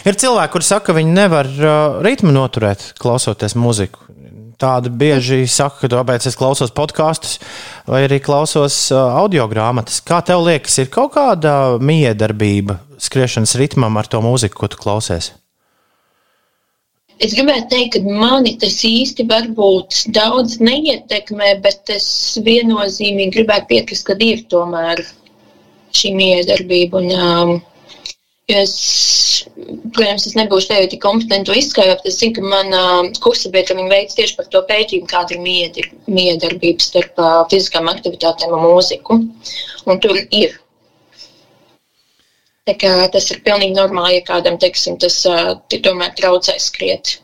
[0.09, 4.07] Ir cilvēki, kuriem saka, ka viņi nevar uh, ritmu noturēt, klausoties muziku
[4.61, 7.39] tādi bieži saka, ka tāpēc es klausos podkāstus
[7.89, 10.01] vai arī klausos uh, audio grāmatas.
[10.05, 15.33] Kā tev liekas, ir kaut kāda miedarbība skriešanas ritmam ar to mūziku, ko tu klausies?
[17.17, 22.09] Es gribētu teikt, ka mani tas īsti varbūt daudz neietekmē, bet es
[22.45, 25.01] viennozīmīgi gribētu piekrist, ka ir tomēr
[25.97, 27.01] šī miedarbība.
[27.01, 27.55] Un, um,
[28.47, 28.73] Es,
[29.91, 32.05] protams, es nebūšu tevi tik kompetenti izskaidrot.
[32.07, 35.89] Es zinu, ka manā uh, kursa biedra viņa veids tieši par to pētījumu, kāda ir
[36.07, 39.17] miedarbība starp uh, fiziskām aktivitātēm un mūziku.
[39.91, 40.55] Un tur ir.
[42.71, 47.17] Tā kā tas ir pilnīgi normāli, ja kādam, teiksim, tas uh, tomēr traucē skriet.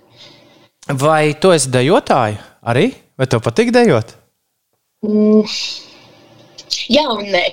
[0.99, 2.89] Vai tu esi dejotāja arī?
[3.15, 4.17] Vai tev patīk dejot?
[5.07, 5.47] Mm.
[6.91, 7.45] Jā un nē.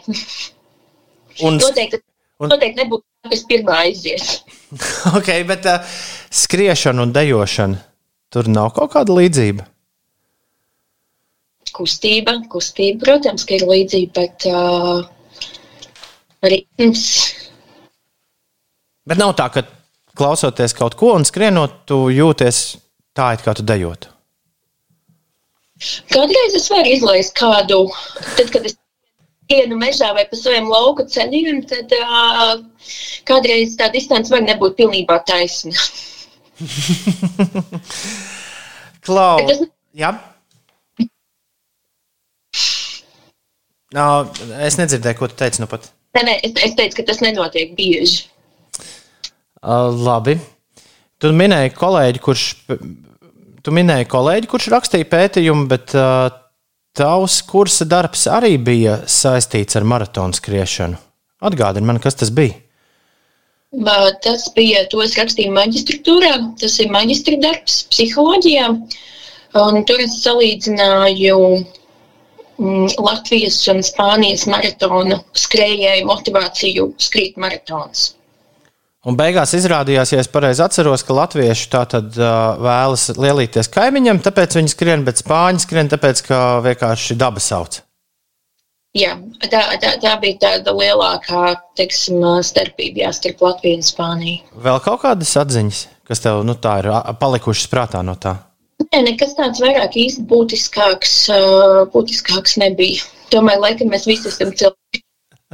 [1.45, 2.01] Un, Noteikti,
[2.41, 4.39] un- noteikti nebūtu kas pirmā aizies.
[5.17, 5.97] ok, bet uh,
[6.31, 7.81] skriešana un dejošana
[8.33, 9.65] tur nav kaut kāda līdzība.
[11.75, 15.03] Kustība, kustība, protams, ka ir līdzība, bet uh,
[16.45, 17.03] ritms.
[19.09, 19.65] Bet nav tā, ka
[20.19, 22.63] klausoties kaut ko un skrienot, tu jūties
[23.15, 24.11] tā, it kā tu dejotu.
[26.11, 27.85] Kādreiz es varu izlaist kādu,
[28.35, 28.75] tad, kad es
[29.53, 32.59] ienu mežā vai pa saviem lauku ceļiem, tad uh,
[33.29, 35.73] kādreiz tā distance var nebūt pilnībā taisna.
[39.05, 39.65] Klau, tas-
[39.97, 40.11] jā.
[43.95, 44.35] Nav,
[44.67, 45.63] es nedzirdēju, ko tu teici.
[45.63, 45.87] Nu pat.
[46.17, 48.27] Nē, nē, es, es teicu, ka tas nenotiek bieži.
[49.59, 50.37] Uh, labi.
[51.19, 52.43] Tu minēji kolēģi, kurš,
[53.65, 56.29] tu minēji kolēģi, kurš rakstīja pētījumu, bet uh,
[56.99, 60.99] tavs kursa darbs arī bija saistīts ar maratonu skriešanu.
[61.47, 62.57] Atgādini man, kas tas bija.
[64.25, 68.69] Tas bija, to es rakstīju maģistratūrā, tas ir maģistra darbs psiholoģijā.
[69.59, 71.37] Un tur es salīdzināju
[72.59, 78.09] mm, Latvijas un Spānijas maratonu skrejēju motivāciju skrīt maratons.
[79.07, 84.19] Un beigās izrādījās, ja es pareizi atceros, ka latvieši tā tad uh, vēlas lielīties kaimiņam,
[84.25, 87.79] tāpēc viņi skrien, bet spāņi skrien, tāpēc ka vienkārši daba sauc.
[88.97, 89.13] Jā,
[89.45, 94.59] tā, tā, tā bija tāda lielākā teiksim, starpība jā, starp Latviju un Spāniju.
[94.67, 98.35] Vēl kaut kādas atziņas, kas tev nu, tā ir palikušas prātā no tā.
[98.89, 101.19] Nē, nekas tāds vairāk īsti būtiskāks,
[101.93, 103.05] būtiskāks nebija.
[103.31, 105.05] Tomēr, laikam, mēs visi esam cilvēki.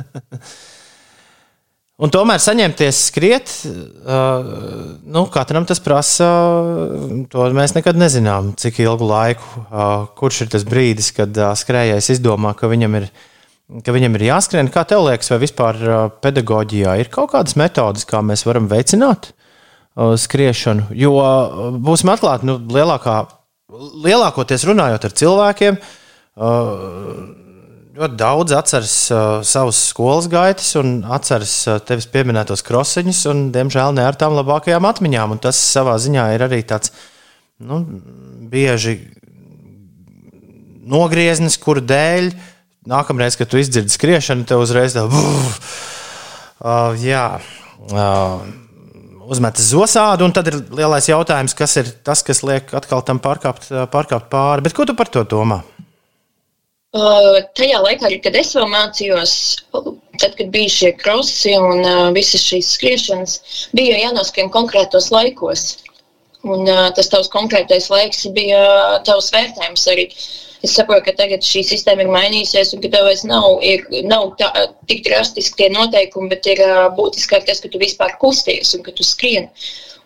[1.96, 3.52] Un tomēr saņemties skriet,
[5.08, 6.28] nu, katram tas prasa.
[7.32, 9.64] To mēs nekad nezinām, cik ilgu laiku,
[10.20, 13.08] kurš ir tas brīdis, kad skrējējs izdomā, ka viņam ir,
[13.80, 14.72] ka viņam ir jāskrien.
[14.74, 15.80] Kā tev liekas, vai vispār
[16.20, 19.32] pedagoģijā ir kaut kādas metodes, kā mēs varam veicināt
[19.96, 20.92] skriešanu?
[21.00, 21.16] Jo
[21.80, 23.22] būsim atklāti, nu, lielākā,
[24.04, 25.80] lielākoties runājot ar cilvēkiem.
[27.96, 33.94] Ļoti daudz atceras uh, savus skolas gaitas un atceras uh, tevis pieminētos krosiņus, un, diemžēl,
[33.96, 35.32] ne ar tām labākajām atmiņām.
[35.32, 36.92] Un tas savā ziņā ir arī tāds
[37.64, 37.78] nu,
[38.52, 38.98] bieži
[40.92, 42.34] nogrieznis, kuru dēļ
[42.92, 47.24] nākamreiz, kad tu izdzirdi skriešanu, tev uzreiz tā, uh, jā,
[47.96, 48.44] uh,
[49.24, 53.72] uzmetas zosādu, un tad ir lielais jautājums, kas ir tas, kas liek atkal tam pārkāpt,
[53.72, 54.68] uh, pārkāpt pāri.
[54.68, 55.64] Bet ko tu par to domā?
[56.96, 59.32] Uh, tajā laikā, kad es vēl mācījos,
[59.74, 63.34] tad, kad bija šie krosi un uh, visas šīs skriešanas,
[63.76, 65.66] bija jānoskrien konkrētos laikos.
[66.46, 68.62] Un, uh, tas tavs konkrētais laiks bija
[69.04, 70.06] tavs vērtējums arī.
[70.64, 74.32] Es saprotu, ka tagad šī sistēma ir mainījusies, un ka tev vairs nav, ir, nav
[74.40, 74.48] tā,
[74.88, 78.94] tik drastiski tie noteikumi, bet ir uh, būtiskāk tas, ka tu vispār kusties un ka
[78.96, 79.50] tu skrien.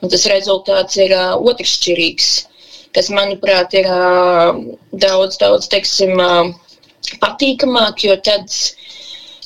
[0.02, 2.32] Un tas rezultāts ir uh, otršķirīgs,
[2.97, 4.58] kas, manuprāt, ir uh,
[5.06, 6.49] daudz, daudz, teiksim, uh,
[7.22, 8.48] patīkamāk, jo tad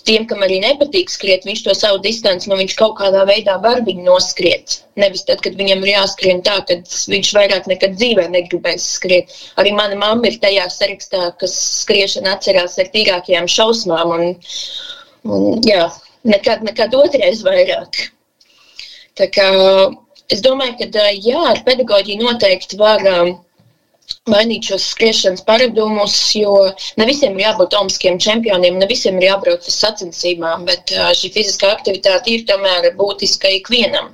[0.07, 3.81] tiem, kam arī nepatīk skriet, viņš to savu distanci, nu, viņš kaut kādā veidā var
[3.87, 4.79] viņu noskriet.
[4.99, 6.77] Nevis tad, kad viņam ir jāskrien tā, ka
[7.13, 9.31] viņš vairāk nekad dzīvē negribēs skriet.
[9.61, 14.13] Arī mana mamma ir tajā sarakstā, kas skriešana atcerās ar tīrākajām šausmām.
[14.17, 14.35] Un,
[15.23, 15.87] un, jā,
[16.27, 18.03] nekad, nekad otrais vairāk.
[19.19, 19.47] Tā kā,
[20.33, 23.35] es domāju, ka jā, ar pedagoģiju noteikti var um,
[24.31, 26.53] mainīt šos skriešanas paradumus, jo
[26.99, 31.73] ne visiem ir jābūt olimpiskiem čempioniem, ne visiem ir jābrauc uz sacensībām, bet šī fiziskā
[31.75, 34.13] aktivitāte ir tomēr būtiska ikvienam.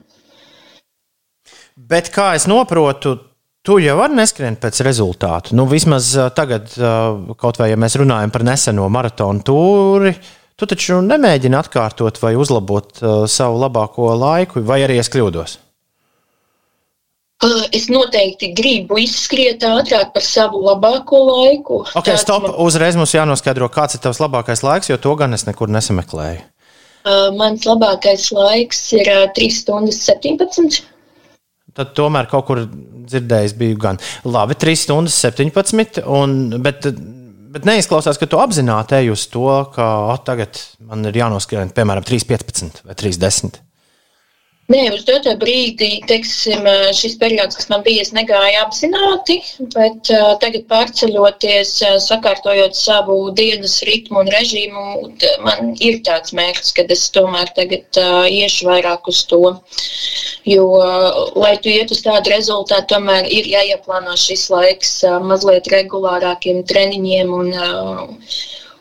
[1.90, 3.16] Bet kā es saprotu,
[3.64, 5.56] tu jau vari neskriet pēc rezultātu.
[5.56, 6.74] Nu, vismaz tagad,
[7.40, 10.14] kaut vai ja mēs runājam par neseno maratonu tūri,
[10.60, 13.00] tu taču nemēģini atkārtot vai uzlabot
[13.32, 15.69] savu labāko laiku, vai arī es kļūdos.
[17.72, 21.78] Es noteikti gribu izskriet ātrāk par savu labāko laiku.
[21.96, 22.44] Ok, Tāds stop.
[22.44, 26.42] man- Uzreiz mums jānoskaidro, kāds ir tavs labākais laiks, jo to gan es nekur nesameklēju.
[27.06, 30.82] Uh, Mans labākais laiks ir uh, 3 stundas 17.
[31.74, 34.00] Tad tomēr kaut kur dzirdējis, biju gan.
[34.26, 36.04] Labi, 3 stundas 17.
[36.06, 36.84] Un, bet,
[37.56, 42.04] bet neizklausās, ka tu apzināti ej uz to, ka oh, tagad man ir jānoskrien piemēram
[42.04, 43.62] 3,15 vai 3,10.
[44.70, 49.40] Nē, uz doto brīdi, teiksim, šis periods, kas man bija, es negāju apzināti,
[49.74, 54.84] bet uh, tagad pārceļoties, uh, sakārtojot savu dienas ritmu un režīmu,
[55.48, 59.42] man ir tāds mērķis, ka es tomēr tagad uh, iešu vairāk uz to.
[60.46, 60.68] Jo,
[61.38, 64.94] lai tu iet uz tādu rezultātu, tomēr ir jāieplāno šis laiks
[65.26, 67.52] mazliet regulārākiem treniņiem un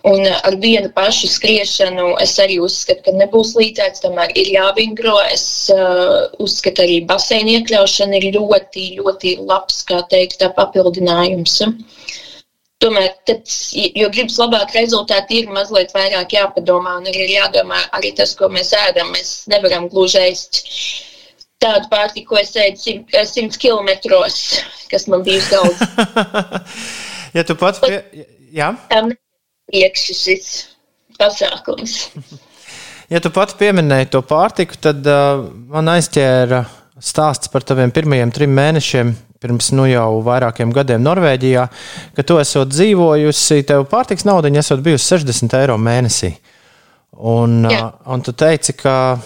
[0.06, 5.16] Un ar vienu pašu skriešanu es arī uzskatu, ka nebūs līdzēts, tomēr ir jāvingro.
[5.32, 11.58] Es uh, uzskatu, arī baseina iekļaušana ir ļoti, ļoti labs, kā teikt, papildinājums.
[12.78, 13.42] Tomēr, tad,
[13.74, 18.46] jo gribas labāk rezultāti, ir mazliet vairāk jāpadomā un arī ir jādomā arī tas, ko
[18.54, 19.10] mēs ēdam.
[19.16, 20.62] Mēs nevaram gluži ēst
[21.58, 24.60] tādu pārtiku, ko es ēdu simt, simt kilometros,
[24.92, 26.60] kas man bija galda.
[27.36, 27.98] ja tu pats pie...
[28.54, 28.70] Jā.
[28.94, 29.10] Um,
[29.74, 30.52] iekšā šis
[31.18, 32.00] pasākums.
[33.08, 35.38] Ja tu pats pieminēji to pārtiku, tad uh,
[35.72, 36.58] man aizķēra
[37.00, 39.14] stāsts par taviem pirmajiem trim mēnešiem.
[39.40, 41.62] Pirms nu jau vairākiem gadiem Norvēģijā,
[42.18, 46.34] kad tu esat dzīvojusi, tev pārtiks nauda esot bijusi 60 eiro mēnesī.
[47.16, 47.80] Un, Jā.
[47.86, 49.16] uh, un tu teici, ka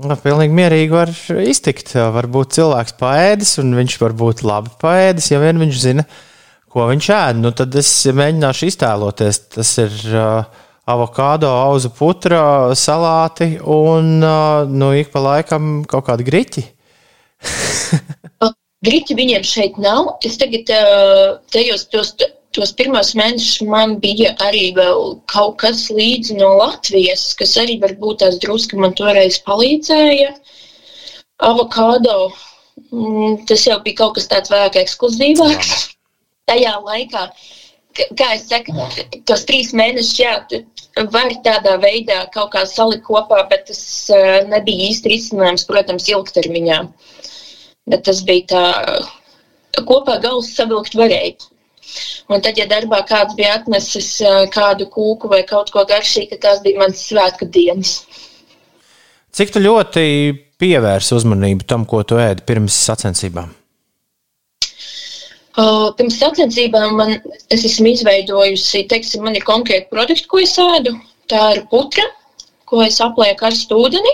[0.00, 1.12] nu, pilnīgi mierīgi var
[1.44, 1.92] iztikt.
[2.16, 6.29] Varbūt cilvēks paēdis, un viņš var būt labi paēdis, ja vien viņš zina, uh,
[6.70, 7.40] ko viņš ēd.
[7.42, 9.40] Nu, tad es mēģināšu iztēloties.
[9.56, 12.42] Tas ir uh, avokado, auzu putra,
[12.78, 16.66] salāti un uh, nu, ik pa laikam kaut kādi griķi.
[18.86, 20.14] Griķi viņiem šeit nav.
[20.24, 22.14] Es tagad uh, tajos tos,
[22.56, 28.22] tos pirmos mēnešus man bija arī vēl kaut kas līdzi no Latvijas, kas arī varbūt
[28.24, 30.32] tās drusku man toreiz palīdzēja.
[31.44, 32.30] Avokado,
[32.88, 35.90] mm, tas jau bija kaut kas tāds vairāk ekskluzīvāks.
[36.50, 37.26] Jā tajā laikā,
[38.18, 38.74] kā es saku,
[39.28, 40.34] tos trīs mēnešus, jā,
[41.14, 43.82] var tādā veidā kaut kā salikt kopā, bet tas
[44.14, 46.82] uh, nebija īsti risinājums, protams, ilgtermiņā.
[47.90, 51.38] Bet tas bija tā, kopā galus savilkt varēja.
[52.30, 56.44] Un tad, ja darbā kāds bija atnesis uh, kādu kūku vai kaut ko garšīgu, tad
[56.44, 58.00] tās bija manas svētku dienas.
[59.34, 60.04] Cik tu ļoti
[60.60, 63.59] pievērsi uzmanību tam, ko tu ēdi pirms sacensībām?
[65.58, 67.16] Uh, pirms sacensībām man,
[67.50, 70.92] es esmu izveidojusi, teiksim, man ir konkrēti produkti, ko es ēdu.
[71.30, 72.04] Tā ir putra,
[72.70, 74.12] ko es aplieku ar ūdeni.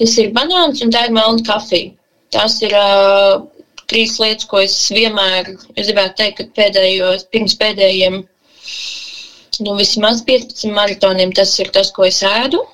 [0.00, 1.92] Tas ir banāns un tā ir melna kafija.
[2.34, 3.44] Tās ir uh,
[3.88, 8.18] trīs lietas, ko es vienmēr, es gribētu teikt, ka pēdējos, pirms pēdējiem,
[9.62, 12.64] nu, vismaz 15 maratoniem tas ir tas, ko es ēdu.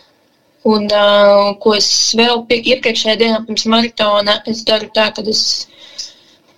[0.73, 5.45] Un uh, ko es vēl iepriekšējā dienā pirms maratona, es daru tā, ka es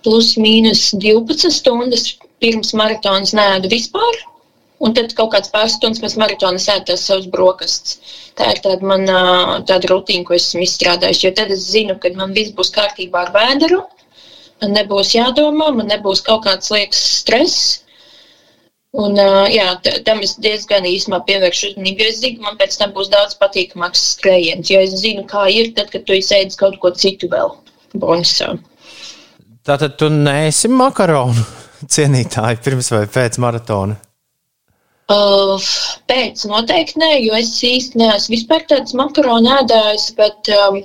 [0.05, 2.09] plus mīnus 12 stundas
[2.43, 4.23] pirms maratonas nēdu vispār.
[4.77, 7.97] Un tad kaut kāds pāris stundas pēc maratona sēž tās savas brokastis.
[8.37, 9.21] Tā ir tāda mana
[9.65, 11.23] tāda rutīna, ko esmu izstrādājis.
[11.23, 13.81] Jo tad es zinu, ka man viss būs kārtībā ar vēderu.
[14.61, 17.65] Man nebūs jādomā, man nebūs kaut kāds liekas stress.
[18.97, 19.17] Un,
[19.53, 19.65] jā,
[20.05, 24.05] tam es diezgan īsumā pievēršu uzmanību, es zinu, ka man pēc tam būs daudz patīkamāks
[24.13, 24.71] skrējiens.
[24.73, 27.53] Jo es zinu, kā ir tad, kad tu izsēdi kaut ko citu vēl
[27.97, 28.55] bonusā.
[29.67, 31.41] Tātad tu neesi makaronu
[31.93, 33.97] cienītāji pirms vai pēc maratona?
[35.11, 35.63] Uh,
[36.07, 40.79] pēc noteikti nē, jo es īsti neesmu vispār tāds makaronu ēdājs, bet um,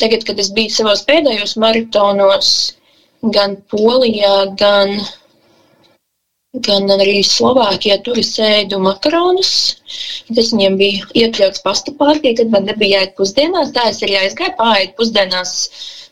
[0.00, 2.50] tagad, kad es biju savos pēdējos maratonos,
[3.36, 4.92] gan Polijā, gan,
[6.68, 9.54] gan arī Slovākijā, tur es ēdu makaronus.
[10.28, 13.72] Tas viņiem bija iekļauts pasta pārtī, kad man nebija jāiet pusdienās.
[13.76, 15.58] Tā es arī aizgāju pāriet pusdienās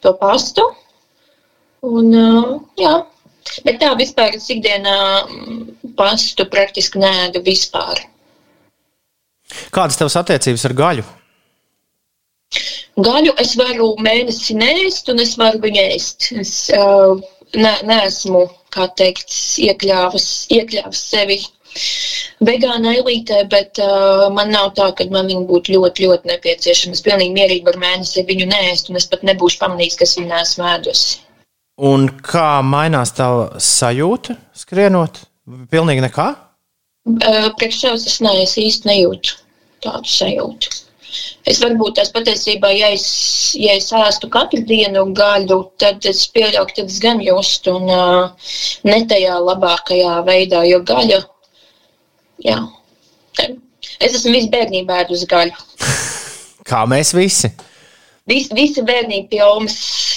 [0.05, 0.65] to pastu.
[1.85, 2.13] Un,
[2.81, 2.95] jā,
[3.67, 4.97] bet tā vispār es ikdienā
[5.99, 8.01] pastu praktiski nēdu vispār.
[9.75, 11.07] Kādas tavas attiecības ar gaļu?
[13.07, 16.31] Gaļu es varu mēnesi nēst, un es varu viņu ēst.
[16.41, 17.19] Es uh,
[17.55, 19.35] ne, neesmu, kā teikt,
[19.67, 21.37] iekļāvis, iekļāvis sevi
[22.49, 26.97] vegāna elītē, bet uh, man nav tā, ka man viņa būtu ļoti, ļoti nepieciešama.
[26.97, 30.33] Es pilnīgi mierīgi varu mēnesi viņu nēst, un es pat nebūšu pamanījis, ka es viņu
[30.33, 31.26] neesmu ēdusi.
[31.77, 33.27] Un kā mainās tā
[33.61, 35.21] sajūta, skrienot?
[35.69, 36.31] Pilnīgi nekā?
[37.61, 39.37] Priekš sevis es, ne, es īsti nejūtu
[39.85, 40.73] tādu sajūtu.
[41.47, 43.05] Es varbūt tās patiesībā, ja es,
[43.61, 48.49] ja es ēstu katru dienu gaļu, tad es pieļauju, ka tas gan justu un uh,
[48.89, 51.23] ne tajā labākajā veidā, jo gaļa,
[52.43, 52.59] jā,
[54.01, 55.57] es esmu visu bērnību ēdus gaļu.
[56.67, 57.53] Kā mēs visi?
[58.27, 59.77] Vis, visi bērnīgi pie omas,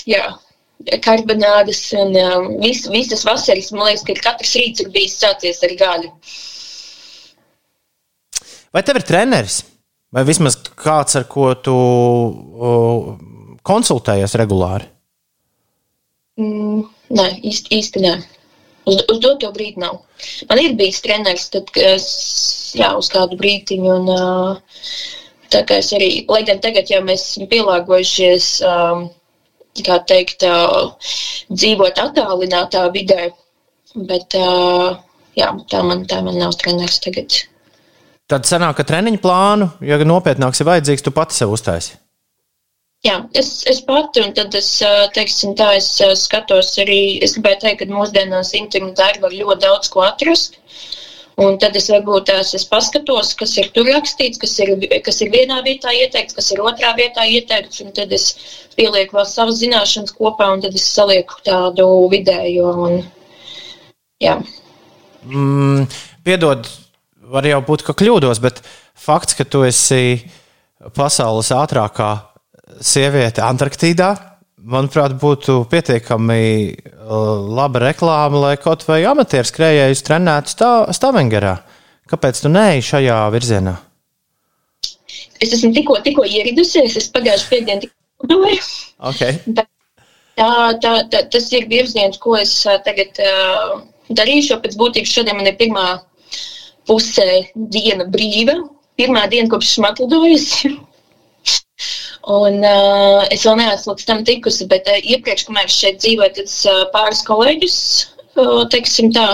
[0.10, 0.24] jā
[1.04, 3.72] karbonādes un um, vis, visas vasaras.
[3.76, 6.14] Man liekas, ka katrs rīts ir bijis sācies ar gaļu.
[8.74, 9.64] Vai tev ir treneris?
[10.14, 11.76] Vai vismaz kāds, ar ko tu,
[13.66, 14.88] konsultējies regulāri?
[16.40, 18.16] Mm, nē, īsti, īsti nē.
[18.90, 20.00] Uz, uz doto brīdi nav.
[20.50, 22.08] Man ir bijis treneris, tad, es,
[22.78, 23.92] jā, uz kādu brīdiņu.
[24.00, 24.80] Un, uh,
[25.54, 29.10] tā kā es arī, lai gan tagad jau mēs esam pielāgojušies, um,
[29.86, 30.92] kā teikt, uh,
[31.54, 33.30] dzīvot attālinātā vidē,
[34.10, 34.98] bet uh,
[35.38, 37.42] jā, tā man, tā man nav treneris tagad.
[38.30, 41.98] Tad sanāk, ka treniņu plānu, ja nopietnāks ir vajadzīgs, tu pati sev uztaisi.
[43.08, 44.74] Jā, es, es pati, un tad es,
[45.16, 45.88] teiksim, tā es
[46.20, 50.60] skatos arī, es gribēju teikt, ka mūsdienās internetā var ļoti daudz ko atrast.
[51.40, 54.74] Un tad es varbūt tās es paskatos, kas ir tur rakstīts, kas ir,
[55.06, 58.34] kas ir vienā vietā ieteikts, kas ir otrā vietā ieteikts, un tad es
[58.76, 62.74] pielieku vēl savas zināšanas kopā, un tad es salieku tādu vidējo.
[62.88, 63.00] Un,
[64.20, 64.36] jā.
[65.24, 65.88] Mm,
[66.28, 66.68] piedod,
[67.32, 68.60] var jau būt, ka kļūdos, bet
[69.00, 70.20] fakts, ka tu esi
[70.96, 72.12] pasaules ātrākā
[72.84, 74.12] sieviete Antarktīdā,
[74.64, 76.44] manuprāt, būtu pietiekami
[76.76, 81.60] uh, laba reklāma, lai kaut vai amatieru skrejējus trenētu stā, Stavangerā.
[82.10, 83.76] Kāpēc tu neej šajā virzienā?
[85.40, 88.66] Es esmu tikko, tikko ieradusies, es pagājušajā piekdienā tikko domāju.
[89.12, 89.40] Okay.
[89.56, 89.66] Tā,
[90.84, 93.80] tā, tā, tas ir virziens, ko es uh, tagad uh,
[94.10, 94.60] darīšu.
[94.64, 95.88] Pēc būtības šodien man ir pirmā
[96.90, 98.58] pusē diena brīva.
[99.00, 100.74] Pirmā diena, kopš esmu atlidojusi.
[102.28, 106.34] Un, uh, es vēl neesmu līdz tam tikusi, bet uh, iepriekš, kamēr es šeit dzīvoju,
[106.36, 107.78] tad uh, pāris kolēģus,
[108.36, 109.28] uh, teiksim tā,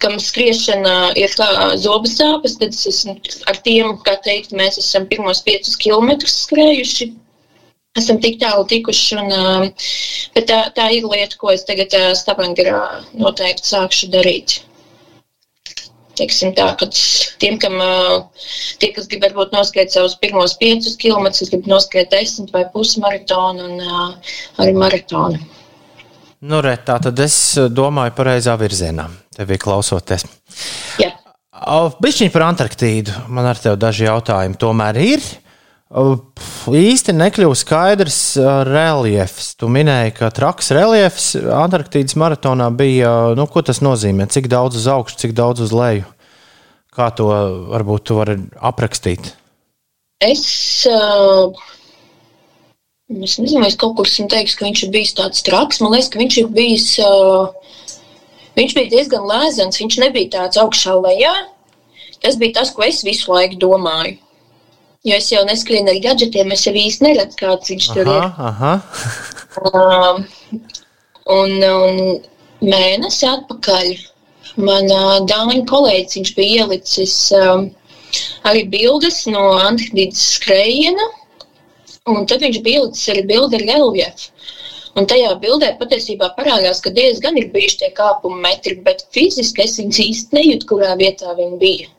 [0.00, 3.18] kam skriešana ir kā zobu sāpes, tad es esmu
[3.52, 7.12] ar tiem, kā teikt, mēs esam pirmos piecus kilometrus skrējuši.
[7.96, 9.92] Esam tik tālu tikuši, un, uh,
[10.40, 14.60] tā, tā ir lieta, ko es tagad uh, Stavangarā noteikti sākšu darīt
[16.18, 16.88] teiksim, tā, ka
[17.42, 17.76] tiem, kam,
[18.80, 23.84] tie, kas grib varbūt noskriet savus pirmos piecus kilometrus, grib noskriet desmit vai pusmaratonu un
[24.62, 25.42] arī maratonu.
[26.46, 27.36] Nu, re, tā tad es
[27.72, 30.26] domāju pareizā virzienā, tevi klausoties.
[31.00, 31.14] Jā.
[32.04, 33.14] Bišķiņ par Antarktīdu.
[33.32, 35.24] Man ar tevi daži jautājumi tomēr ir.
[35.86, 38.18] Īsti nekļuva skaidrs
[38.66, 39.52] reliefs.
[39.54, 43.12] Tu minēji, ka traks reliefs Antarktīdas maratonā bija.
[43.38, 44.26] Nu, ko tas nozīmē?
[44.26, 46.08] Cik daudz uz augšu, cik daudz uz leju?
[46.96, 47.28] Kā to
[47.70, 49.30] varbūt tu vari aprakstīt?
[50.24, 50.42] Es,
[50.90, 51.54] uh,
[53.12, 55.82] es nezinu, es kaut kur esmu teicis, ka viņš ir bijis tāds traks.
[55.84, 56.90] Man liekas, ka viņš ir bijis.
[56.98, 57.54] Uh,
[58.58, 59.78] viņš bija diezgan lēzens.
[59.78, 61.34] Viņš nebija tāds augšā lejā.
[62.24, 64.18] Tas bija tas, ko es visu laiku domāju.
[65.06, 68.40] Jo es jau neskrienu ar gadgetiem, es jau īsti neredzu, kāds viņš tur aha, ir.
[68.50, 68.72] Aha.
[69.70, 70.24] Um,
[71.36, 72.00] un, un
[72.66, 73.92] mēnesi atpakaļ
[74.66, 77.68] man uh, dāņu kolēģis, viņš bija ielicis um,
[78.50, 81.08] arī bildes no Antarktīdas skrējiena,
[82.10, 84.32] un tad viņš bija ielicis arī bildi ar reliefu.
[84.96, 89.76] Un tajā bildē patiesībā parādās, ka diezgan ir bijuši tie kāpuma metri, bet fiziski es
[89.76, 91.90] viņus īsti nejūtu, kurā vietā viņi bija.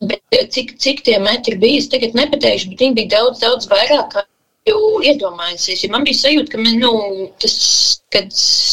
[0.00, 3.68] Bet eh, cik, cik tie metri bija, es tagad nepateikšu, bet viņi bija daudz, daudz
[3.70, 4.18] vairāk.
[4.66, 7.54] Iedomājusies, ja man bija sajūta, ka, man, nu, tas,
[8.12, 8.32] kad,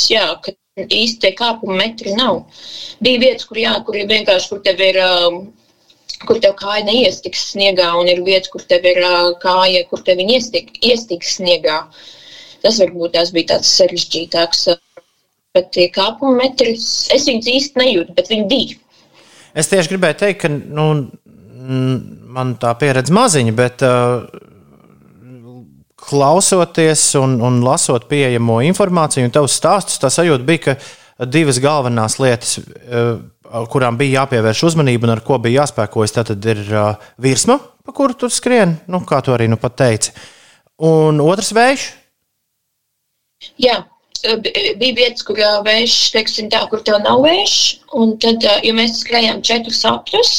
[0.10, 2.42] jā, kad īsti tie kāpuma metri nav.
[3.06, 5.38] Bija vietas, kur, jā, kur ir vienkārši, kur tev ir, um,
[6.26, 10.18] kur tev kāja neiestiks sniegā, un ir vietas, kur tev ir uh, kāja, kur tev
[10.20, 11.84] viņa iestik, iestiks sniegā.
[12.66, 14.72] Tas varbūt tās bija tāds sarežģītāks.
[15.54, 18.83] Bet tie kāpuma metri, es viņus īsti nejūtu, bet viņi bija.
[19.54, 20.88] Es tieši gribēju teikt, ka nu,
[22.34, 24.26] man tā pieredze maziņa, bet uh,
[26.04, 32.18] klausoties un, un lasot pieejamo informāciju un tavus stāstus, tā sajūta bija, ka divas galvenās
[32.22, 33.22] lietas, uh,
[33.70, 38.18] kurām bija jāpievērš uzmanība un ar ko bija jāspēkojas, tad ir uh, virsma, pa kuru
[38.18, 40.16] tu skrien, nu, kā tu arī nu pat teici.
[40.84, 41.90] Un otrs vējš.
[43.62, 43.84] Jā,
[44.24, 47.56] bija vietas, kur vējš, teiksim tā, kur tev nav vējš,
[48.00, 50.32] un tad, ja mēs skrējām četrus apļus,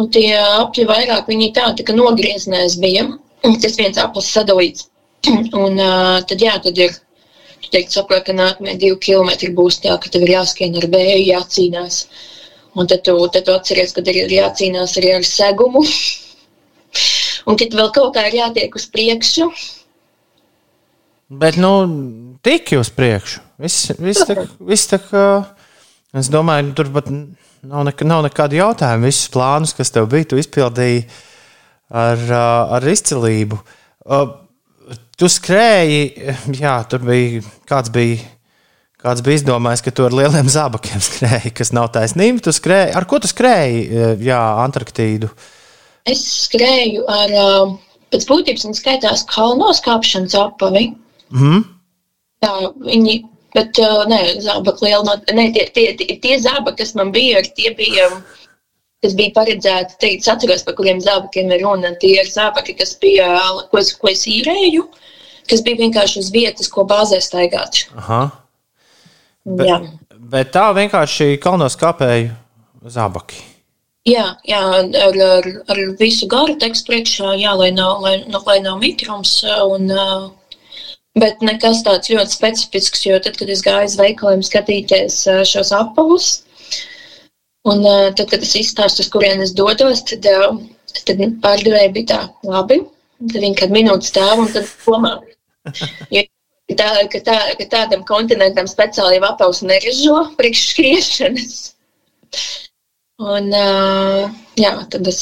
[0.00, 3.06] un tie apļi vairāk, viņi tā, tā kā nogrieznēs bija,
[3.44, 4.88] un tas viens aplis sadalīts.
[5.60, 6.94] Un tad, jā, tad ir,
[7.60, 11.26] tu teikt, saprot, ka nākamie divi kilometri būs tā, ka tev ir jāskrien ar vēju,
[11.26, 11.98] jācīnās.
[12.72, 15.84] Un tad tu, tad tu atceries, ka ir jācīnās arī ar segumu.
[17.52, 19.50] un kad vēl kaut kā ir jātiek uz priekšu,
[21.30, 21.86] Bet, nu,
[22.44, 23.42] tiki uz priekšu.
[23.60, 25.24] Viss, viss tā, viss tā kā,
[26.16, 29.08] es domāju, tur pat nav, nek nav nekādu jautājumu.
[29.10, 31.04] Visus plānus, kas tev bija, tu izpildīji
[31.90, 32.24] ar,
[32.78, 33.60] ar izcilību.
[35.20, 36.04] Tu skrēji,
[36.62, 38.22] jā, tur bija kāds bija.
[39.00, 42.42] Kāds bija izdomājis, ka tu ar lieliem zābakiem skrēji, kas nav taisnība.
[42.44, 43.86] Tu skrēji, ar ko tu skrēji?
[44.26, 45.30] Jā, Antarktīdu.
[46.04, 47.72] Es skrēju ar uh,
[48.12, 50.90] pēc būtības viņi skaitās kalnos kāpšanas apavi.
[51.32, 51.62] Mm.
[52.40, 53.14] Jā, viņi,
[53.56, 57.42] bet uh, nē, zābaki liela no, nē, tie, tie, tie, tie zābaki, kas man bija,
[57.56, 58.08] tie bija,
[59.04, 63.28] kas bija paredzēti, teikt, atceros, par kuriem zābakiem ir runa, tie ir zābaki, kas bija,
[63.68, 64.86] ko es, ko es īrēju,
[65.52, 67.84] kas bija vienkārši uz vietas, ko bāzē staigāt.
[68.00, 68.22] Aha.
[69.44, 69.78] Bet, Jā.
[70.32, 72.32] bet tā vienkārši kalnos kāpēju
[72.88, 73.44] zābaki.
[74.08, 78.62] Jā, jā ar, ar, ar visu garu tekstu priekšā, jā, lai nav, lai, nu, lai
[78.64, 79.42] nav mitrums.
[79.44, 80.30] Un, uh,
[81.20, 86.30] bet nekas tāds ļoti specifisks, jo tad, kad es gāju uz veikaliem skatīties šos apavus,
[87.68, 90.26] un tad, kad es izstāstu, uz kurien es dodos, tad,
[91.04, 92.82] tad pārdevēji bija tā labi.
[93.20, 95.18] Tad viņi kādu minūti stāv un tad domā.
[96.70, 101.56] Jo tā, ka, tā, ka tādam kontinentam speciāli jau apavus neražo priekšskriešanas.
[103.18, 105.18] Un, uh, jā, tad es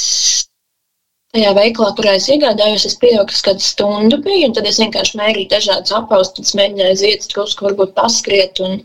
[1.36, 5.52] tajā veikalā, kurā es iegādājos, es pieaugu, kādu stundu bija, un tad es vienkārši mērīju
[5.52, 5.94] dažādas
[6.40, 8.80] es mēģināju vietas drusku varbūt paskriet un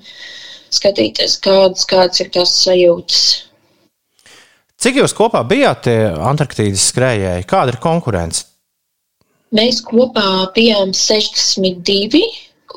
[0.74, 3.26] skatīties, kādas, kādas ir tās sajūtas.
[4.84, 7.46] Cik jūs kopā bijāt Antarktīdas skrējēji?
[7.48, 8.50] Kāda ir konkurence?
[9.54, 12.24] Mēs kopā bijām 62,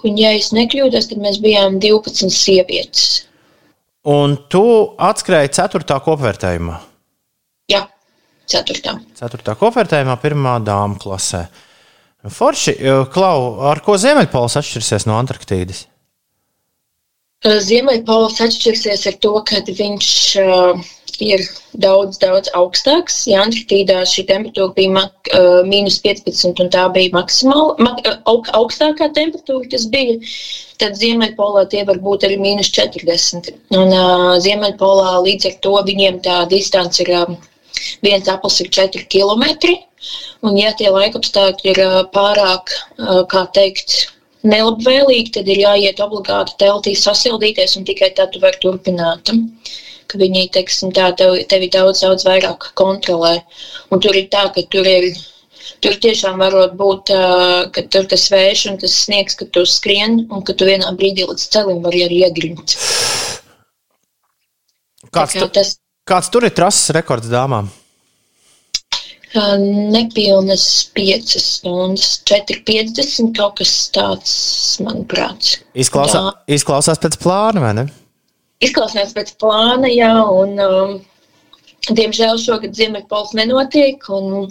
[0.04, 3.24] un, ja es nekļūdos, tad mēs bijām 12 sievietes.
[4.06, 4.62] Un tu
[5.02, 5.98] atskrēji 4.
[6.04, 6.76] kopvērtējumā.
[8.52, 8.96] 4.
[9.18, 9.56] 4.
[9.60, 10.48] kopvērtējumā, 1.
[10.66, 11.46] dāmas klasē.
[12.26, 12.74] Forši,
[13.14, 15.84] Klau, ar ko Ziemeļpols atšķirsies no Antarktīdas?
[17.44, 20.86] Ziemeļpols atšķirsies ar to, ka viņš uh,
[21.22, 21.42] ir
[21.84, 23.18] daudz, daudz augstāks.
[23.30, 28.00] Ja Antarktīdā šī temperatūra bija mak, uh, mīnus 15, un tā bija maksimāli mak,
[28.32, 30.16] aug, augstākā temperatūra, kas bija,
[30.82, 33.52] tad Ziemeļpolā tie var būt arī mīnus 40.
[33.76, 37.36] Un uh, Ziemeļpolā līdz ar to viņiem tā distance ir uh,
[38.04, 39.72] viens apels ir 4 km.
[40.44, 41.80] Un, ja tie laikapstākļi ir
[42.14, 42.74] pārāk,
[43.32, 43.96] kā teikt,
[44.46, 49.32] nelabvēlīgi, tad ir jāiet obligāti teltī sasildīties, un tikai tad tu vari turpināt.
[50.06, 53.40] Ka viņi teiksim, tā, tevi, tevi daudz, daudz vairāk kontrolē.
[53.90, 55.10] Un tur ir tā, ka tur ir.
[55.82, 60.54] Tur tiešām var būt, uh, tas vējš un tas sniegs, ka tu skrien un ka
[60.54, 62.76] tu vienā brīdī līdz celim vari arī iegrimt.
[65.10, 65.74] Kāds, Tā kā tas
[66.06, 67.68] kāds tur ir trases rekords dāmām?
[69.92, 74.32] nepilnas 5 stundas, 4,50 kaut kas tāds,
[74.80, 75.58] manuprāt.
[75.74, 76.56] Izklausā, Jā.
[76.56, 77.86] izklausās pēc plāna, vai ne?
[78.64, 80.94] Izklausās pēc plāna, jā, un um,
[81.90, 84.48] diemžēl šogad Ziemeļpols nenotiek, un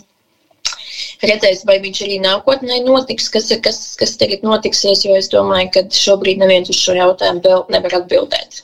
[1.25, 5.85] redzēs, vai viņš arī nākotnē notiks, kas, kas, kas tagad notiksies, jo es domāju, ka
[5.89, 8.61] šobrīd neviens uz šo jautājumu vēl nevar atbildēt.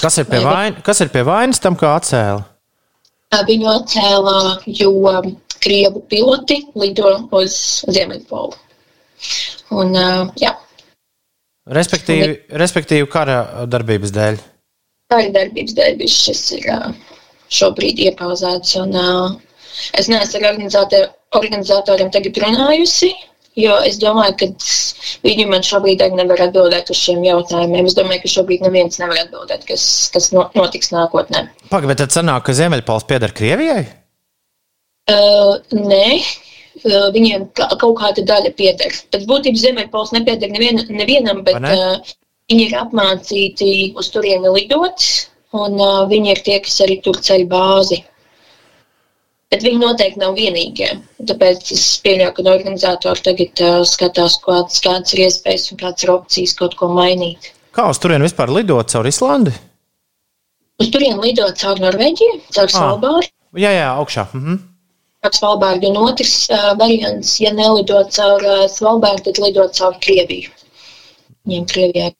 [0.00, 2.42] Kas ir pie, Vai- vain, kas ir pie vainas tam, kā atcēla?
[3.48, 4.38] Viņu atcēlā,
[4.78, 5.32] jo um,
[5.64, 7.56] Krievu piloti lido uz
[7.90, 8.54] Ziemeļpolu.
[9.74, 10.52] Un, uh, jā,
[11.64, 14.40] Respektīvi, respektīvi kara darbības dēļ.
[15.24, 16.78] ir darbības dēļ, viņš šis ir ā,
[17.48, 18.74] šobrīd iepauzēts.
[18.82, 19.06] Un, ā,
[19.96, 20.50] es neesmu ar
[21.40, 23.14] organizatoriem tagad runājusi,
[23.58, 24.48] jo es domāju, ka
[25.26, 27.88] viņi man šobrīd arī nevar atbildēt uz šiem jautājumiem.
[27.90, 29.84] Es domāju, ka šobrīd neviens nevar atbildēt, kas,
[30.14, 31.46] kas no, notiks nākotnē.
[31.70, 33.84] Pagaidām, bet tad sanāk, ka Ziemeļpols pieder Krievijai?
[35.10, 36.08] Uh, nē.
[36.84, 38.94] Uh, viņiem ka- kaut kāda daļa pieder.
[39.14, 41.74] Pēc būtības Ziemeļpols nepieder nevien, nevienam, bet ne?
[41.76, 42.14] uh,
[42.50, 43.68] viņi ir apmācīti
[44.00, 45.06] uz turieni lidot,
[45.54, 48.02] un uh, viņi ir tie, kas arī tur ceļ bāzi.
[49.54, 50.88] Bet viņi noteikti nav vienīgie.
[51.30, 56.10] Tāpēc es pieļauju, ka organizatori tagad uh, skatās, kādas, kādas ir iespējas un kādas ir
[56.10, 57.52] opcijas kaut ko mainīt.
[57.74, 59.52] Kā uz turieni vispār lidot caur Islandi?
[60.82, 62.74] Uz turieni lidot caur Norvēģiju, caur Ah.
[62.74, 63.30] Svalbāru.
[63.62, 64.26] Jā, jā, augšā.
[64.34, 64.58] Mhm.
[65.24, 70.50] Ar Svalbārdu un otrs uh, variants, ja nelidot caur uh, Svalbārdu, tad lidot caur Krieviju.
[71.46, 72.10] Viņiem Krievijai.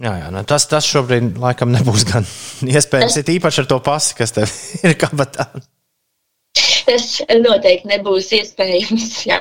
[0.00, 2.24] Jā, jā nu, tas, tas šobrīd laikam nebūs gan
[2.80, 3.20] iespējams.
[3.20, 4.56] Ir īpaši ar to pasi, kas tev
[4.88, 5.50] ir kabatā.
[6.86, 7.06] Tas
[7.42, 9.12] noteikti nebūs iespējams.
[9.28, 9.40] Jā.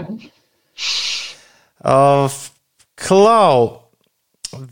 [1.86, 2.32] Uh,
[2.96, 3.86] Klau,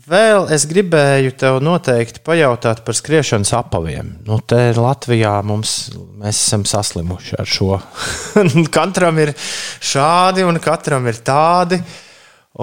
[0.08, 4.14] vēl es gribēju tev noteikti pajautāt par skriešanas apaviem.
[4.26, 7.78] Nu, te Latvijā mums, mēs esam saslimuši ar šo.
[8.78, 11.80] katram ir šādi un katram ir tādi.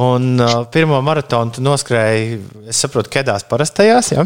[0.01, 2.37] Un uh, pirmo maratonu tu noskrēji,
[2.71, 4.13] es saprotu, kedās parastajās.
[4.15, 4.23] Ja?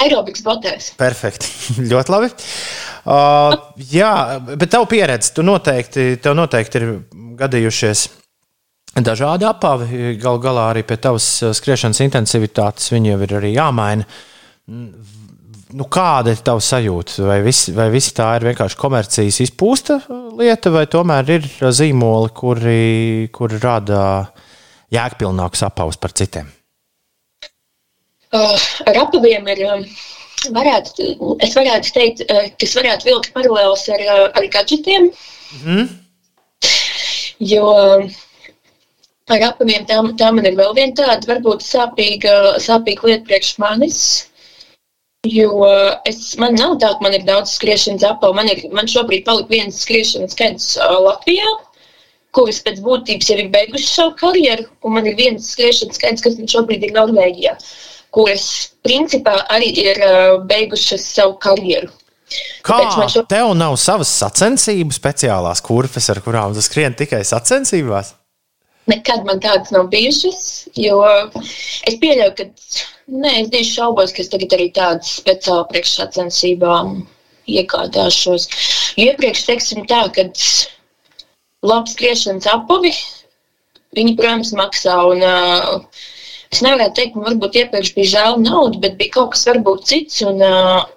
[0.00, 0.94] Aerobiks botēs.
[1.00, 1.50] Perfekti.
[1.92, 2.30] Ļoti labi.
[3.00, 3.54] Uh,
[3.90, 4.12] jā,
[4.50, 6.90] bet tev pieredze, tu noteikti, tev noteikti ir
[7.40, 8.02] gadījušies
[9.00, 10.18] dažādi apavi.
[10.20, 14.04] Galu galā arī pie tavas uh, skriešanas intensivitātes viņi jau ir arī jāmaina.
[15.70, 17.22] Nu, kāda ir tava sajūta?
[17.24, 20.00] Vai, vis, vai visi tā ir vienkārši komercijas izpūsta
[20.36, 22.86] lieta, vai tomēr ir zīmoli, kuri,
[23.32, 24.02] kuri rada
[24.92, 26.50] jēgpilnākus apavus par citiem?
[28.30, 28.54] Uh,
[28.86, 29.66] ar apaviem ir.
[29.72, 29.86] Um,
[30.48, 31.06] varētu,
[31.44, 35.10] es varētu teikt, uh, kas varētu vilkt paralēlus ar, uh, ar gadgetiem.
[35.60, 35.88] Mm.
[37.40, 37.66] Jo
[39.30, 44.00] ar apaviem tā, tā man ir vēl viena tāda, varbūt sāpīga, sāpīga lieta priekš manis.
[45.28, 45.66] Jo
[46.08, 48.36] es, man nav tā, ka man ir daudz skriešanas apavu.
[48.38, 51.52] Man, ir, man šobrīd palika viens skriešanas skaits uh, Latvijā,
[52.36, 56.38] kuras pēc būtības jau ir beiguši savu karjeru, un man ir viens skriešanas skaits, kas
[56.40, 57.56] man šobrīd ir Norvēģijā.
[57.56, 58.46] Uh, kuras
[58.86, 60.00] principā arī ir
[60.50, 61.90] beigušas savu karjeru.
[62.62, 62.78] Kā
[63.10, 63.24] šo...
[63.26, 68.14] tev nav savas sacensību speciālās kurpes, ar kurām tu skrien tikai sacensībās?
[68.90, 70.42] Nekad man tādas nav bijušas,
[70.78, 70.98] jo
[71.86, 72.46] es pieļauju, ka
[73.10, 76.94] nē, es diezgan šaubos, ka es tagad arī tādas speciāli priekšsacensībām
[77.50, 78.46] iegādāšos.
[78.98, 80.38] Jo iepriekš, teiksim tā, kad
[81.66, 82.92] labs skriešanas apavi,
[83.96, 86.02] viņi, protams, maksā un uh,
[86.50, 90.22] Es nevarētu teikt, ka varbūt iepriekš bija žēl nauda, bet bija kaut kas varbūt cits.
[90.26, 90.88] Un, uh,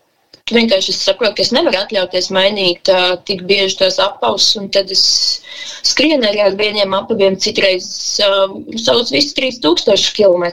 [0.51, 4.89] Vienkārši es saprotu, ka es nevaru atļauties mainīt uh, tik bieži tos apavus, un tad
[4.91, 5.03] es
[5.87, 7.85] skrienu arī ar vieniem apaviem, citreiz
[8.25, 10.43] uh, savus visus 3000 km.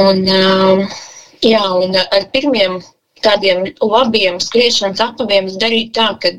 [0.00, 0.96] Un, uh,
[1.44, 2.78] jā, un ar pirmiem
[3.20, 6.32] tādiem labiem skriešanas apaviem es darīju tā, ka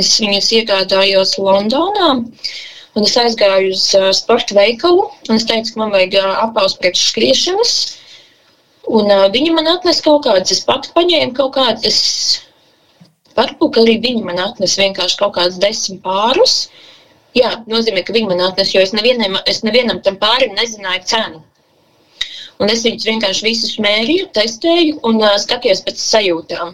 [0.00, 2.14] es viņus iegādājos Londonā.
[2.16, 2.56] Uh,
[2.96, 6.78] Un es aizgāju uz uh, sporta veikalu, un es teicu, ka man vajag uh, apaus
[6.80, 7.72] priekš skriešanas.
[8.88, 11.98] Un uh, viņi man atnesa kaut kādas, es pati paņēmu kaut kādas.
[13.36, 16.56] Varbūt arī viņi man atnesa vienkārši kaut kādas desmit pārus.
[17.36, 21.42] Jā, nozīmē, ka viņi man atnesa, jo es nevienam, es nevienam tam pārim nezināju cenu.
[22.64, 26.72] Un es viņus vienkārši visus mērīju, testēju un uh, skatījos pēc sajūtām.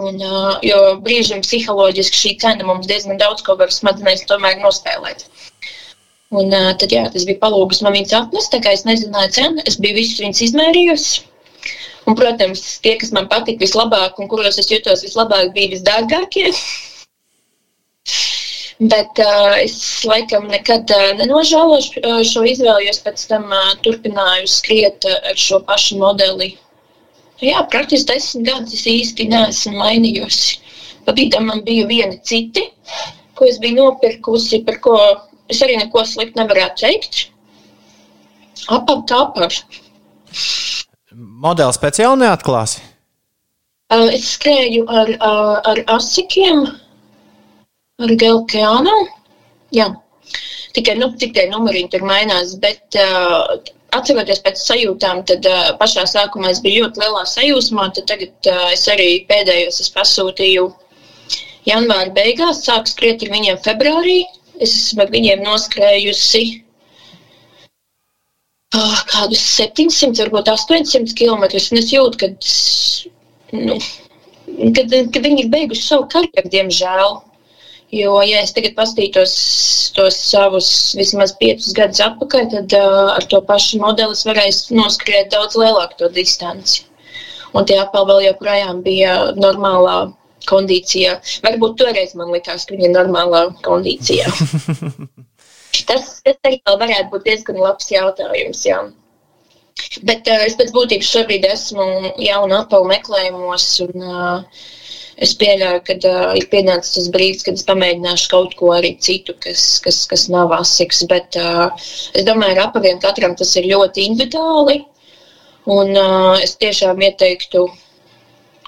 [0.00, 0.16] Un,
[0.64, 5.26] jo brīžiem psiholoģiski šī cena mums diezgan daudz ko var smadzenēs tomēr nospēlēt.
[6.32, 6.48] Un,
[6.80, 9.98] tad jā, tas bija palūgus man viņas atnest, tā kā es nezināju cenu, es biju
[9.98, 11.26] visus viņus izmērījusi.
[12.08, 16.48] Un, protams, tie, kas man patika vislabāk un kuros es jutos vislabāk, bija visdārgākie.
[18.80, 19.76] Bet uh, es
[20.08, 25.20] laikam nekad uh, nenožēlošu uh, šo izvēli, jo es pēc tam uh, turpināju skriet uh,
[25.30, 26.54] ar šo pašu modeli
[27.42, 30.60] Jā, praktiski desmit gadus es īsti neesmu mainījusi.
[31.08, 32.68] Patīkam man bija viena citi,
[33.34, 34.94] ko es biju nopirkusi, par ko
[35.50, 37.24] es arī neko sliktu nevarētu teikt.
[38.70, 39.58] Apap tāpar.
[41.42, 42.84] Modeli speciāli neatklāsi?
[43.92, 45.10] Es skrēju ar,
[45.68, 46.62] ar asikiem,
[48.00, 48.94] ar gelkeānu.
[49.74, 49.90] Jā,
[50.76, 53.58] tikai, nu, tikai numuriņi tur mainās, bet uh,
[53.96, 57.88] atceroties pēc sajūtām, tad uh, pašā sākumā es biju ļoti lielā sajūsmā.
[57.98, 60.68] Tagad uh, es arī pēdējos es pasūtīju
[61.68, 64.22] janvāra beigās, sāku skriet ar viņiem februārī.
[64.62, 66.44] Es esmu ar viņiem noskrējusi
[68.76, 71.44] uh, kādus 700, varbūt 800 km.
[71.58, 72.26] Es jūtu, ka,
[73.58, 73.78] nu,
[74.76, 77.20] kad, kad viņi ir beiguši savu karjeru, diemžēl.
[77.92, 79.32] Jo, ja es tagad paskatītos
[79.92, 85.28] tos savus vismaz piecus gadus atpakaļ, tad uh, ar to pašu modeli es varēju noskriet
[85.34, 86.86] daudz lielāku distanci.
[87.52, 89.96] Un tie apeli vēl joprojām bija normālā
[90.48, 91.18] kondīcijā.
[91.44, 94.32] Varbūt toreiz man likās, ka viņi ir normālā kondīcijā.
[95.90, 98.64] tas, tas arī varētu būt diezgan labs jautājums.
[98.72, 98.86] Jā.
[100.08, 103.68] Bet uh, es pēc būtības šobrīd esmu jaunu apavu meklējumos.
[103.84, 104.62] Un, uh,
[105.24, 109.34] es pieļauju, ka uh, ir pienācis tas brīdis, kad es pamēģināšu kaut ko arī citu,
[109.44, 111.02] kas, kas, kas nav asiks.
[111.10, 111.70] Bet uh,
[112.18, 114.80] es domāju, ka apaviem katram tas ir ļoti individuāli.
[115.72, 117.66] Un uh, es tiešām ieteiktu,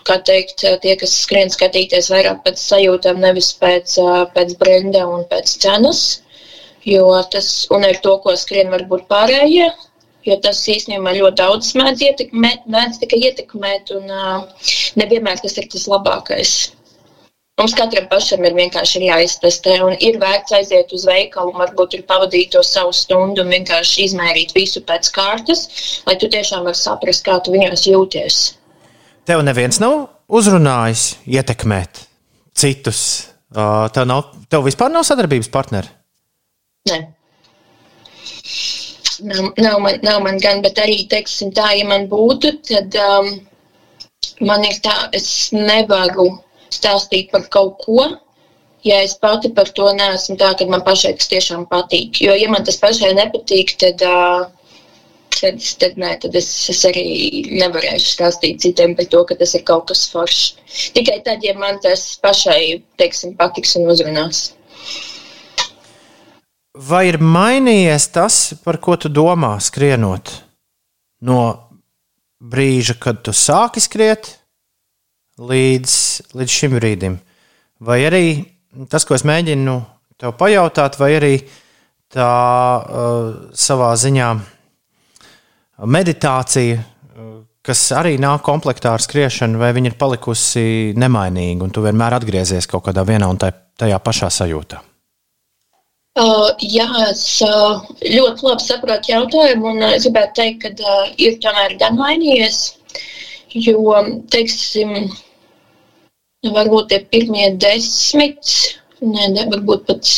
[0.07, 5.25] kā teikt, tie, kas skrien skatīties vairāk pēc sajūtām, nevis pēc, uh, pēc brenda un
[5.31, 6.05] pēc cenas.
[6.85, 9.71] Jo tas, un ar to, ko skrien varbūt pārējie,
[10.29, 14.71] jo tas īstenībā ļoti daudz mēdz ietekmēt, mēdz tikai ietekmēt, un uh,
[15.01, 16.55] nevienmēr tas ir tas labākais.
[17.61, 22.51] Mums katram pašam ir vienkārši jāiztestē, un ir vērts aiziet uz veikalu, varbūt ir pavadīt
[22.57, 25.63] to savu stundu un vienkārši izmērīt visu pēc kārtas,
[26.09, 28.41] lai tu tiešām vari saprast, kā tu viņos jūties.
[29.31, 32.03] Tev neviens nav uzrunājis ietekmēt
[32.59, 33.05] citus.
[33.55, 35.95] Tev, nav, tev vispār nav sadarbības partneri?
[36.91, 37.05] Nē
[39.21, 43.31] nav, nav, man, nav man gan, bet arī, teiksim, tā, ja man būtu, tad um,
[44.41, 46.31] man ir tā, es nevaru
[46.75, 48.09] stāstīt par kaut ko,
[48.85, 52.21] ja es pati par to neesmu tā, ka man pašai tas tiešām patīk.
[52.25, 54.45] Jo, ja man tas pašai nepatīk, tad uh,
[55.41, 57.05] tad, tad, nē, tad es, es arī
[57.53, 60.45] nevarēšu stāstīt citiem par to, ka tas ir kaut kas foršs.
[60.97, 64.47] Tikai tad, ja man tas pašai, teiksim, patiks un uzrunās.
[66.75, 70.33] Vai ir mainījies tas, par ko tu domā, skrienot
[71.23, 71.41] no
[72.43, 74.33] brīža, kad tu sāki skriet,
[75.39, 75.93] līdz,
[76.35, 77.21] līdz šim brīdim?
[77.79, 78.25] Vai arī
[78.91, 79.77] tas, ko es mēģinu
[80.19, 81.37] tev pajautāt, vai arī
[82.11, 82.33] tā
[82.83, 84.31] uh, savā ziņā
[85.95, 86.81] meditācija,
[87.65, 90.67] kas arī nāk komplektā ar skriešanu, vai viņa ir palikusi
[90.99, 94.83] nemainīga, un tu vienmēr atgriezies kaut kādā vienā un tajā pašā sajūtā?
[96.15, 101.09] Uh, jā, es uh, ļoti labi saprotu jautājumu, un uh, es gribētu teikt, ka uh,
[101.19, 102.59] ir tomēr gan mainījies,
[103.51, 103.81] jo,
[104.31, 104.93] teiksim,
[106.55, 108.55] varbūt tie pirmie desmit,
[109.03, 110.15] ne, ne, varbūt pat,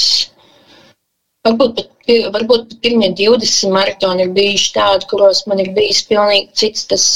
[1.48, 6.52] varbūt pat varbūt pat pirmie 20 maratoni ir bijuši tādi, kuros man ir bijis pilnīgi
[6.60, 7.06] cits tas,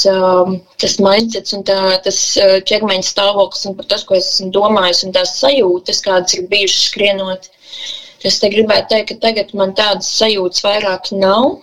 [0.81, 5.05] tas mindsets un tā, tas uh, ķermeņa stāvoklis un par tas, ko es esmu domājis
[5.05, 7.51] un tās sajūtas, kādas ir bijušas skrienot.
[8.27, 11.55] Es te gribētu teikt, ka tagad man tādas sajūtas vairāk nav.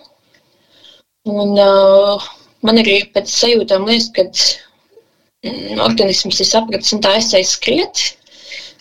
[1.29, 2.25] Un uh,
[2.67, 4.25] man arī pēc sajūtām liekas, ka
[5.47, 8.01] mm, organisms ir sapratis un tā aizsēs skriet,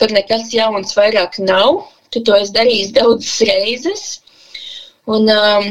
[0.01, 1.85] kad nekas jauns vairāk nav.
[2.11, 4.05] Tu to esi darījis daudzas reizes.
[5.09, 5.71] Un, um,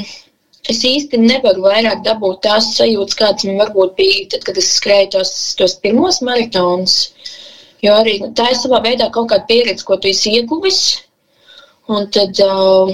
[0.72, 5.12] es īsti nevaru vairāk dabūt tās sajūtas, kādas man varbūt bija tad, kad es skrēju
[5.18, 6.98] tos, tos pirmos maratonus.
[7.84, 10.82] Jo arī nu, tā ir savā veidā kaut kāda pieredze, ko tu esi ieguvis.
[11.88, 12.92] Un tad uh,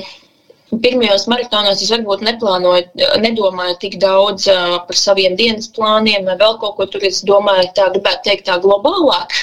[0.84, 6.60] pirmajos maratonos es varbūt neplānoju, nedomāju tik daudz uh, par saviem dienas plāniem vai vēl
[6.62, 7.06] kaut ko tur.
[7.10, 9.34] Es domāju, tā gribētu teikt, tā globālāk.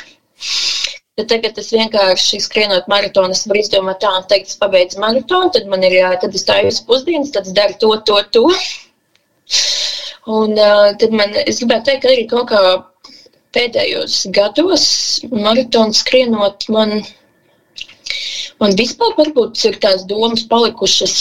[1.18, 5.50] Tad tagad es vienkārši skrienot maratonu, es varu izdomāt tā, un teikt, es pabeidzu maratonu,
[5.56, 8.44] tad man ir, tad es tāju pusdienas, tad es daru to, to, to.
[10.30, 12.62] Un uh, tad man, es gribētu teikt, ka arī kaut kā
[13.56, 14.84] pēdējos gados
[15.34, 17.00] maratonu skrienot man,
[18.60, 21.16] man vispār varbūt ir tās domas palikušas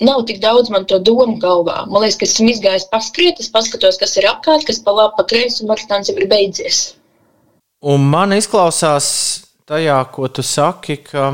[0.00, 1.84] nav tik daudz man to domu galvā.
[1.90, 5.26] Man liekas, ka esmu izgājis paskriet, es paskatos, kas ir apkārt, kas pa labi, pa
[5.28, 6.82] kreisi, un maratons jau ir beidzies.
[7.80, 9.06] Un man izklausās
[9.68, 11.32] tajā, ko tu saki, ka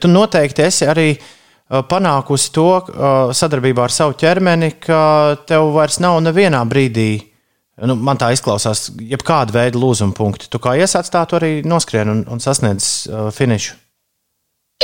[0.00, 5.00] tu noteikti esi arī uh, panākusi to uh, sadarbībā ar savu ķermeni, ka
[5.48, 7.10] tev vairs nav nevienā brīdī.
[7.88, 10.48] Nu, man tā izklausās, jebkāda veida lūzuma punkti.
[10.50, 13.76] Tu kā iesāc tā, tu arī noskrien un, un sasniedz uh, finišu.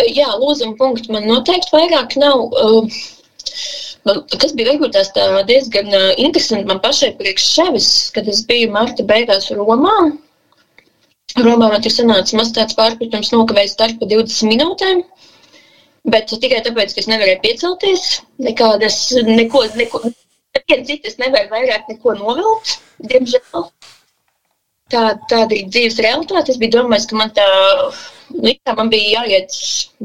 [0.03, 2.40] Jā, lūzuma punkti man noteikti vairāk nav.
[2.59, 2.95] Uh,
[4.09, 8.72] man, kas bija tās tā diezgan uh, interesanti man pašai priekš sevis, kad es biju
[8.74, 9.95] marta beigās Romā.
[11.38, 15.05] Romā man ir sanācis maz tāds pārpratums, nokavējis pa 20 minūtēm.
[16.11, 18.09] Bet tikai tāpēc, ka es nevarēju piecelties,
[18.49, 18.99] nekādas,
[19.30, 20.03] neko, neko,
[20.59, 22.80] neviens citas nevar vairāk neko novilkt,
[23.14, 23.70] diemžēl.
[24.93, 26.53] Tā, tāda dzīves realitāte.
[26.53, 27.45] Es biju domājis, ka man tā,
[28.35, 29.55] nu, tā man bija jāiet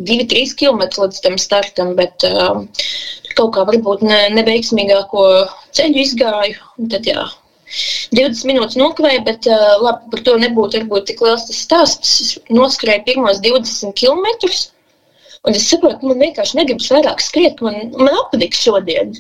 [0.10, 2.62] 2-3 km līdz tam startam, bet uh,
[3.36, 5.26] kaut kā varbūt ne, neveiksmīgāko
[5.76, 6.70] ceļu izgāju.
[6.94, 7.26] Tad, jā,
[8.16, 12.14] 20 minūtes nokavēju, bet uh, labi, par to nebūtu varbūt tik liels tas stāsts.
[12.24, 14.54] Es noskrēju pirmos 20 km.
[15.44, 19.12] Un es saprotu, man vienkārši negribas vairāk skriet, man, man apniks šodien.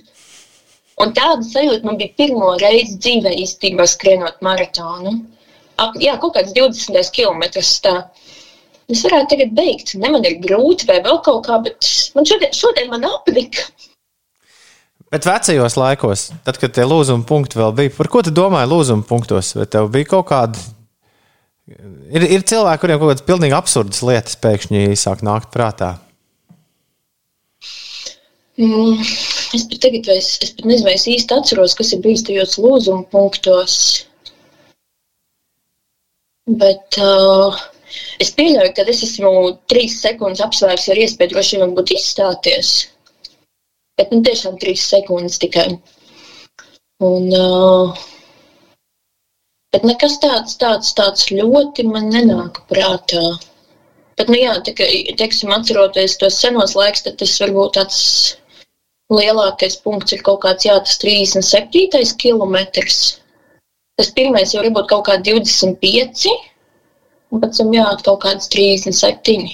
[1.04, 5.18] Un tāda sajūta man bija pirmo reizi dzīvē īstenībā skrienot maratonu.
[5.80, 7.46] Ap, jā, kaut kāds 20 km.
[7.86, 7.96] Tā.
[8.90, 9.94] Es varētu tagad beigt.
[10.02, 13.70] Ne man ir grūti vai vēl kaut kā, bet man šodien, šodien man apnika.
[15.10, 19.06] Bet vecajos laikos, tad, kad tie lūzuma punkti vēl bija, par ko tu domāji lūzuma
[19.10, 19.56] punktos?
[19.58, 20.62] Vai tev bija kaut kāda.
[21.70, 25.96] Ir, ir cilvēki, kuriem kaut kādas pilnīgi absurdas lietas pēkšņi sāk nākt prātā.
[28.60, 29.02] Mm,
[29.56, 32.58] es pat tagad es, es pat nezinu, vai es īsti atceros, kas ir bijis tajos
[32.60, 33.76] lūzuma punktos.
[36.50, 37.58] Bet uh,
[38.24, 39.32] es pieļauju, ka es esmu
[39.70, 42.72] trīs sekundes apsvērts ar iespēju droši vien būt izstāties.
[44.00, 45.68] Bet nu, tiešām trīs sekundes tikai.
[47.06, 48.00] Un, uh,
[49.76, 53.24] bet nekas tāds, tāds, tāds ļoti man nenāk prātā.
[54.20, 54.90] Bet, nu jā, tikai,
[55.20, 58.00] teiksim, atceroties tos senos laikus, tad tas varbūt tāds
[59.14, 62.18] lielākais punkts ir kaut kāds, jā, tas 37.
[62.20, 63.00] kilometrs.
[64.00, 66.30] Tas pirmais jau varbūt kaut kādi 25,
[67.34, 69.50] un pēc tam jā, kaut kāds 37.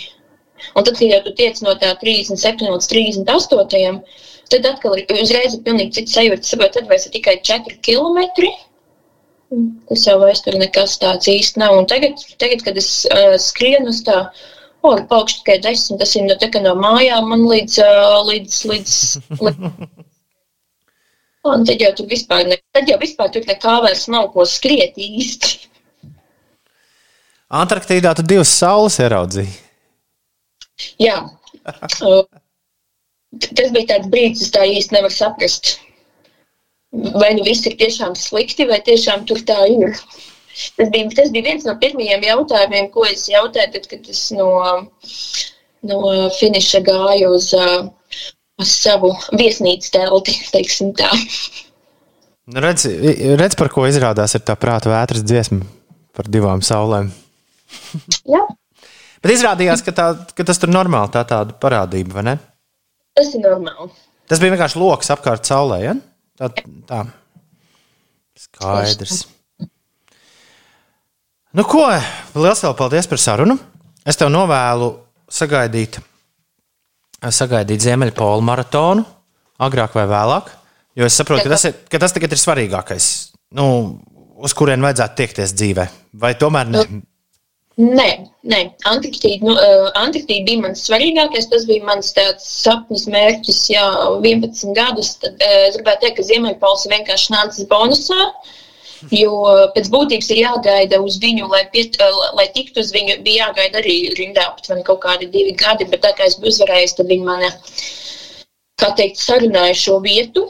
[0.75, 3.99] Un tad, kad jau tu tiec no tā 37 līdz 38,
[4.49, 6.47] Tad atkal ir uzreiz ir pilnīgi cits sajūta.
[6.47, 8.49] Saprot, tad vairs ir tikai 4 km.
[9.89, 11.77] Tas jau vairs tur nekas tāds īsti nav.
[11.79, 14.19] Un tagad, tagad kad es uh, skrienu uz tā,
[14.85, 18.59] o, ir paukšķi tikai 10, tas ir no, tā, no mājām man līdz, uh, līdz,
[18.73, 18.99] līdz,
[19.41, 20.04] līdz
[21.45, 24.97] Un tad jau tur vispār, ne, tad jau vispār tur nekā vairs nav ko skriet
[24.97, 25.69] īsti.
[27.55, 29.53] Antarktīdā tu divas saules ieraudzīji.
[30.99, 31.19] Jā.
[31.61, 35.75] Tas bija tāds brīdis, es tā īsti nevaru saprast.
[37.19, 39.95] Vai nu viss ir tiešām slikti, vai tiešām tur tā ir.
[40.79, 44.49] Tas bija, tas bija viens no pirmajiem jautājumiem, ko es jautāju, tad, kad es no,
[45.89, 45.99] no
[46.39, 47.89] finiša gāju uz, uh,
[48.63, 51.09] savu viesnīcu telti, teiksim tā.
[52.45, 52.85] Nu, redz,
[53.39, 55.65] redz, par ko izrādās ir tā prāta vētras dziesma
[56.15, 57.09] par divām saulēm.
[58.35, 58.43] Jā.
[59.25, 62.35] Bet izrādījās, ka, tā, ka tas tur normāli tā tāda parādība, vai ne?
[63.17, 63.89] Tas ir normāli.
[64.29, 65.79] Tas bija vienkārši lokus apkārt saulē.
[65.81, 65.95] Ja?
[66.37, 66.51] Tā,
[66.89, 67.01] tā.
[68.45, 69.23] Skaidrs.
[71.55, 71.85] Nu, ko?
[72.35, 73.55] Lielas vēl paldies par sarunu.
[74.05, 74.91] Es tev novēlu
[75.31, 75.97] sagaidīt,
[77.23, 79.05] sagaidīt Ziemeļpola maratonu
[79.61, 80.51] agrāk vai vēlāk.
[80.95, 83.09] Jo es saprotu, ka tas, ir, ka tas tagad ir svarīgākais,
[83.59, 83.65] nu,
[84.39, 85.89] uz kurien vajadzētu tiekties dzīvē.
[86.21, 86.85] Vai tomēr ne?
[87.75, 88.07] Nē,
[88.47, 88.59] nē.
[88.87, 91.49] Antarktīda, nu, uh, Antarktīda bija mans svarīgākais.
[91.51, 93.89] Tas bija mans sapnis, mērķis, jau
[94.21, 95.17] 11 gadus.
[95.19, 98.21] Tad, uh, es gribētu teikt, ka Ziemeļpols vienkārši nācis bonusā.
[99.11, 99.31] Jo
[99.75, 101.97] pēc būtības ir jāgaida uz viņu, lai, piet,
[102.37, 103.19] lai tiktu uz viņu.
[103.25, 106.95] Bija jāgaida arī rindā aptuveni kaut kādi divi gadi, bet tā kā es biju uzvarējis,
[106.99, 107.43] tad viņi man,
[108.81, 110.47] kā teikt, sarunāja šo vietu.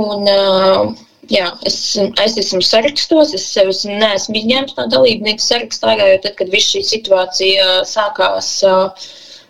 [0.00, 0.92] Un, uh,
[1.30, 1.78] jā, es,
[2.24, 6.74] es esmu sarakstos, es sev esmu, neesmu izņēmis no dalībnieku sarakstā, jo tad, kad viss
[6.74, 8.50] šī situācija sākās,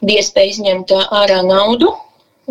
[0.04, 1.90] bija iespēja izņemt ārā naudu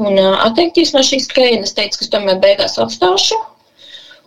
[0.02, 1.68] un atteikties no šīs skrējiena.
[1.68, 3.38] Es teicu, ka tomēr beigās atstāšu.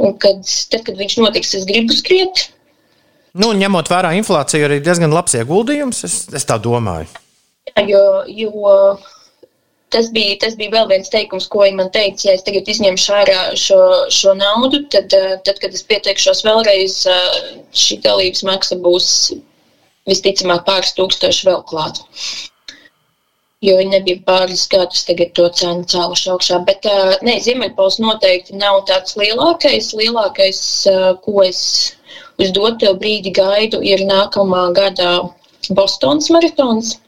[0.02, 2.48] Un kad, tad, kad viņš notiks, es gribu skriet.
[3.36, 6.02] Nu, ņemot vērā inflāciju, arī diezgan labs ieguldījums.
[6.08, 7.08] Es, es tā domāju.
[7.68, 8.74] Jā, jo, jo
[9.92, 12.28] tas bija, tas bija vēl viens teikums, ko viņa man teica.
[12.28, 13.80] Ja es tagad izņemšu ārā šo,
[14.12, 15.12] šo naudu, tad,
[15.46, 17.02] tad, kad es pieteikšos vēlreiz,
[17.84, 19.10] šī dalības maksa būs
[20.08, 22.02] visticamāk pāris tūkstoši vēl klāt.
[23.64, 26.58] Jo viņi nebija pāris gadus tagad to cenu cēluši augšā.
[26.68, 26.84] Bet,
[27.24, 29.94] nē, Ziemeļpols noteikti nav tāds lielākais.
[29.96, 30.60] Lielākais,
[31.24, 31.62] ko es
[32.36, 35.16] uz doto brīdi gaidu, ir nākamā gada
[35.72, 36.98] Bostonas maratons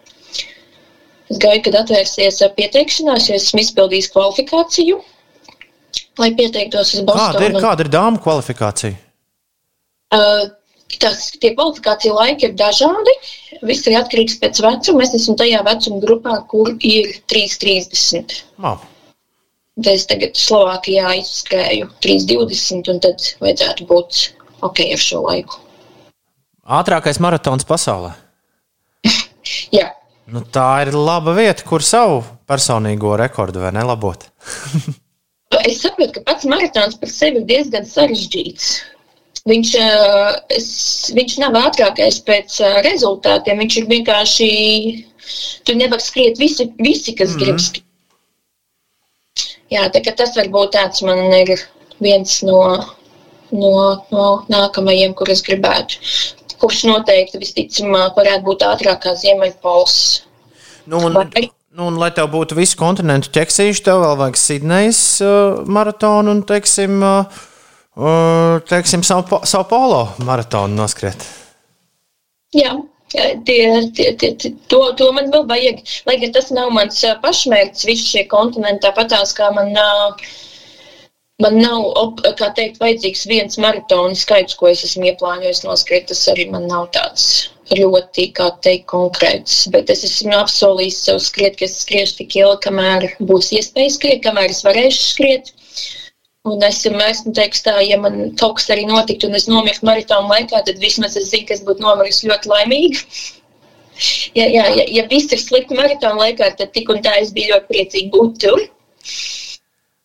[1.29, 5.01] Es gaidu, kad atvērsies pieteikšanās, jo esmu izpildījis kvalifikāciju,
[6.21, 7.37] lai pieteiktos uz Bostonu.
[7.37, 8.97] Kāda ir, kāda ir dāmas kvalifikācija?
[10.17, 10.47] Uh,
[10.97, 13.15] tas, tie kvalifikācija laiki ir dažādi.
[13.69, 15.05] Viss ir atkarīgs pēc vecuma.
[15.05, 18.39] Es esmu tajā vecuma grupā, kur ir 3,30.
[18.65, 18.81] Oh.
[19.87, 24.23] Es tagad Slovākijā izskrēju 3,20, un tad vajadzētu būt
[24.67, 25.61] ok ar šo laiku.
[26.79, 28.17] Ātrākais maratons pasaulē.
[29.77, 29.93] Jā.
[30.29, 34.27] Nu, tā ir laba vieta, kur savu personīgo rekordu vai nelabot.
[35.69, 38.73] es saprotu, ka pats maratons par sevi ir diezgan sarežģīts.
[39.49, 39.73] Viņš,
[40.57, 40.69] es,
[41.17, 43.61] viņš nav ātrākais pēc rezultātiem.
[43.63, 44.49] Viņš ir vienkārši.
[45.69, 47.85] Tur nevar skriet visi, visi kas mm grib skriet.
[49.69, 51.53] Jā, tā, tas varbūt tāds man ir
[52.01, 52.61] viens no,
[53.53, 53.73] no,
[54.09, 56.01] no nākamajiem, kurus gribētu
[56.59, 59.99] kurš noteikti visticamāk varētu būt ātrākā ziemeļpols.
[60.91, 61.45] Nu, un, Vai?
[61.77, 66.43] nu, un, lai tev būtu visu kontinentu ķeksīši, tev vēl vajag Sidnejas uh, maratonu un,
[66.49, 67.45] teiksim, uh
[68.69, 71.27] teiksim Sao, Sao Paulo maratonu noskriet.
[72.55, 72.77] Jā.
[73.09, 75.79] Tie, tie, tie, tie, to, to man vēl vajag.
[76.05, 80.27] Lai gan tas nav mans uh, pašmērķis, visi šie kontinenti, tāpatās kā man uh,
[81.39, 81.85] Man nav,
[82.39, 86.09] kā teikt, vajadzīgs viens maratona skaits, ko es esmu ieplānojis noskriet.
[86.11, 87.27] Tas arī man nav tāds
[87.79, 89.61] ļoti, kā teikt, konkrēts.
[89.71, 94.25] Bet es esmu apsolījis sev skriet, ka es skriešu tik ilgi, kamēr būs iespēja skriet,
[94.27, 95.53] kamēr es varēšu skriet.
[96.49, 100.31] Un esmu, esmu teiks tā, ja man kaut kas arī notiktu un es nomirtu maratona
[100.35, 103.03] laikā, tad vismaz es zinu, ka es būtu nomiris ļoti laimīgi.
[104.39, 107.55] ja, ja, ja, ja viss ir slikti maratona laikā, tad tik un tā es biju
[107.55, 108.67] ļoti priecīgi būt tur.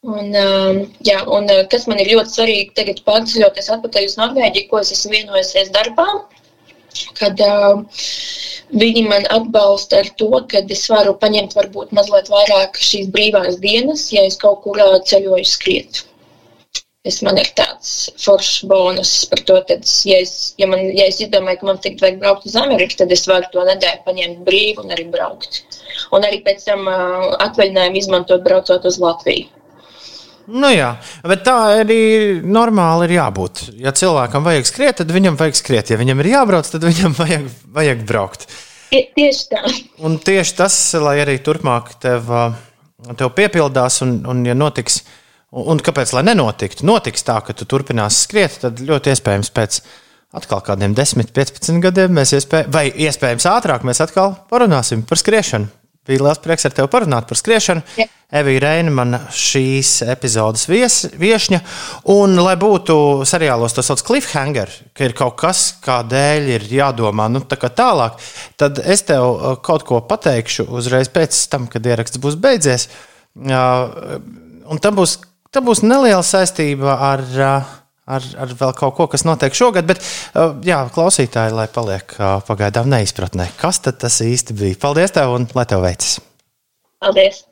[0.03, 4.67] Un, um, jā, un uh, kas man ir ļoti svarīgi, tagad pārceļoties atpakaļ uz Norvēģiju,
[4.67, 6.07] ko es esmu vienojusies darbā,
[7.15, 8.01] kad uh,
[8.83, 14.09] viņi man atbalsta ar to, ka es varu paņemt varbūt mazliet vairāk šīs brīvās dienas,
[14.11, 16.03] ja es kaut kur uh, ceļoju skriet.
[17.03, 17.87] Es man ir tāds
[18.23, 19.75] foršs bonus par to, ka,
[20.07, 23.11] ja es, ja, man, ja es izdomāju, ka man tagad vajag braukt uz Ameriku, tad
[23.11, 25.59] es varu to nedēļu paņemt brīvu un arī braukt.
[26.15, 29.49] Un arī pēc tam uh, atvaļinājumu izmantot braucot uz Latviju.
[30.53, 30.93] Nu jā,
[31.27, 31.97] bet tā arī
[32.39, 33.65] normāli ir jābūt.
[33.79, 35.91] Ja cilvēkam vajag skriet, tad viņam vajag skriet.
[35.91, 37.49] Ja viņam ir jābrauc, tad viņam vajag,
[37.79, 38.47] vajag braukt.
[38.93, 39.65] Tieši tā.
[40.07, 42.31] Un tieši tas, lai arī turpmāk tev,
[43.19, 45.01] tev piepildās, un, un ja notiks,
[45.53, 46.85] Un, un kāpēc lai nenotiktu?
[46.89, 49.83] Notiks tā, ka tu turpināsi skriet, tad ļoti iespējams pēc
[50.33, 55.69] atkal kādiem 10, 15 gadiem mēs iespēj, vai iespējams ātrāk mēs atkal parunāsim par skriešanu.
[56.03, 57.83] Bija liels prieks ar tevi parunāt par skriešanu.
[57.95, 58.09] Ja.
[58.33, 61.59] Evija Reina, man šīs epizodes vies, viesņa.
[62.11, 62.95] Un, lai būtu
[63.29, 68.17] seriālos tas sauc cliffhanger, ka ir kaut kas, kādēļ ir jādomā nu, tā tālāk,
[68.59, 72.89] tad es tev uh, kaut ko pateikšu uzreiz pēc tam, kad ieraksts būs beidzies.
[73.37, 74.17] Uh,
[74.73, 75.21] un tam būs,
[75.53, 77.25] tam būs neliela saistība ar.
[78.03, 79.87] Ar, ar vēl kaut ko, kas notiek šogad.
[79.87, 80.01] Bet,
[80.67, 82.11] jā, klausītāji, lai paliek
[82.49, 84.81] pagaidām neizpratnē, kas tas īsti bija.
[84.83, 86.17] Paldies tev un lai tev veicas!
[86.99, 87.45] Paldies!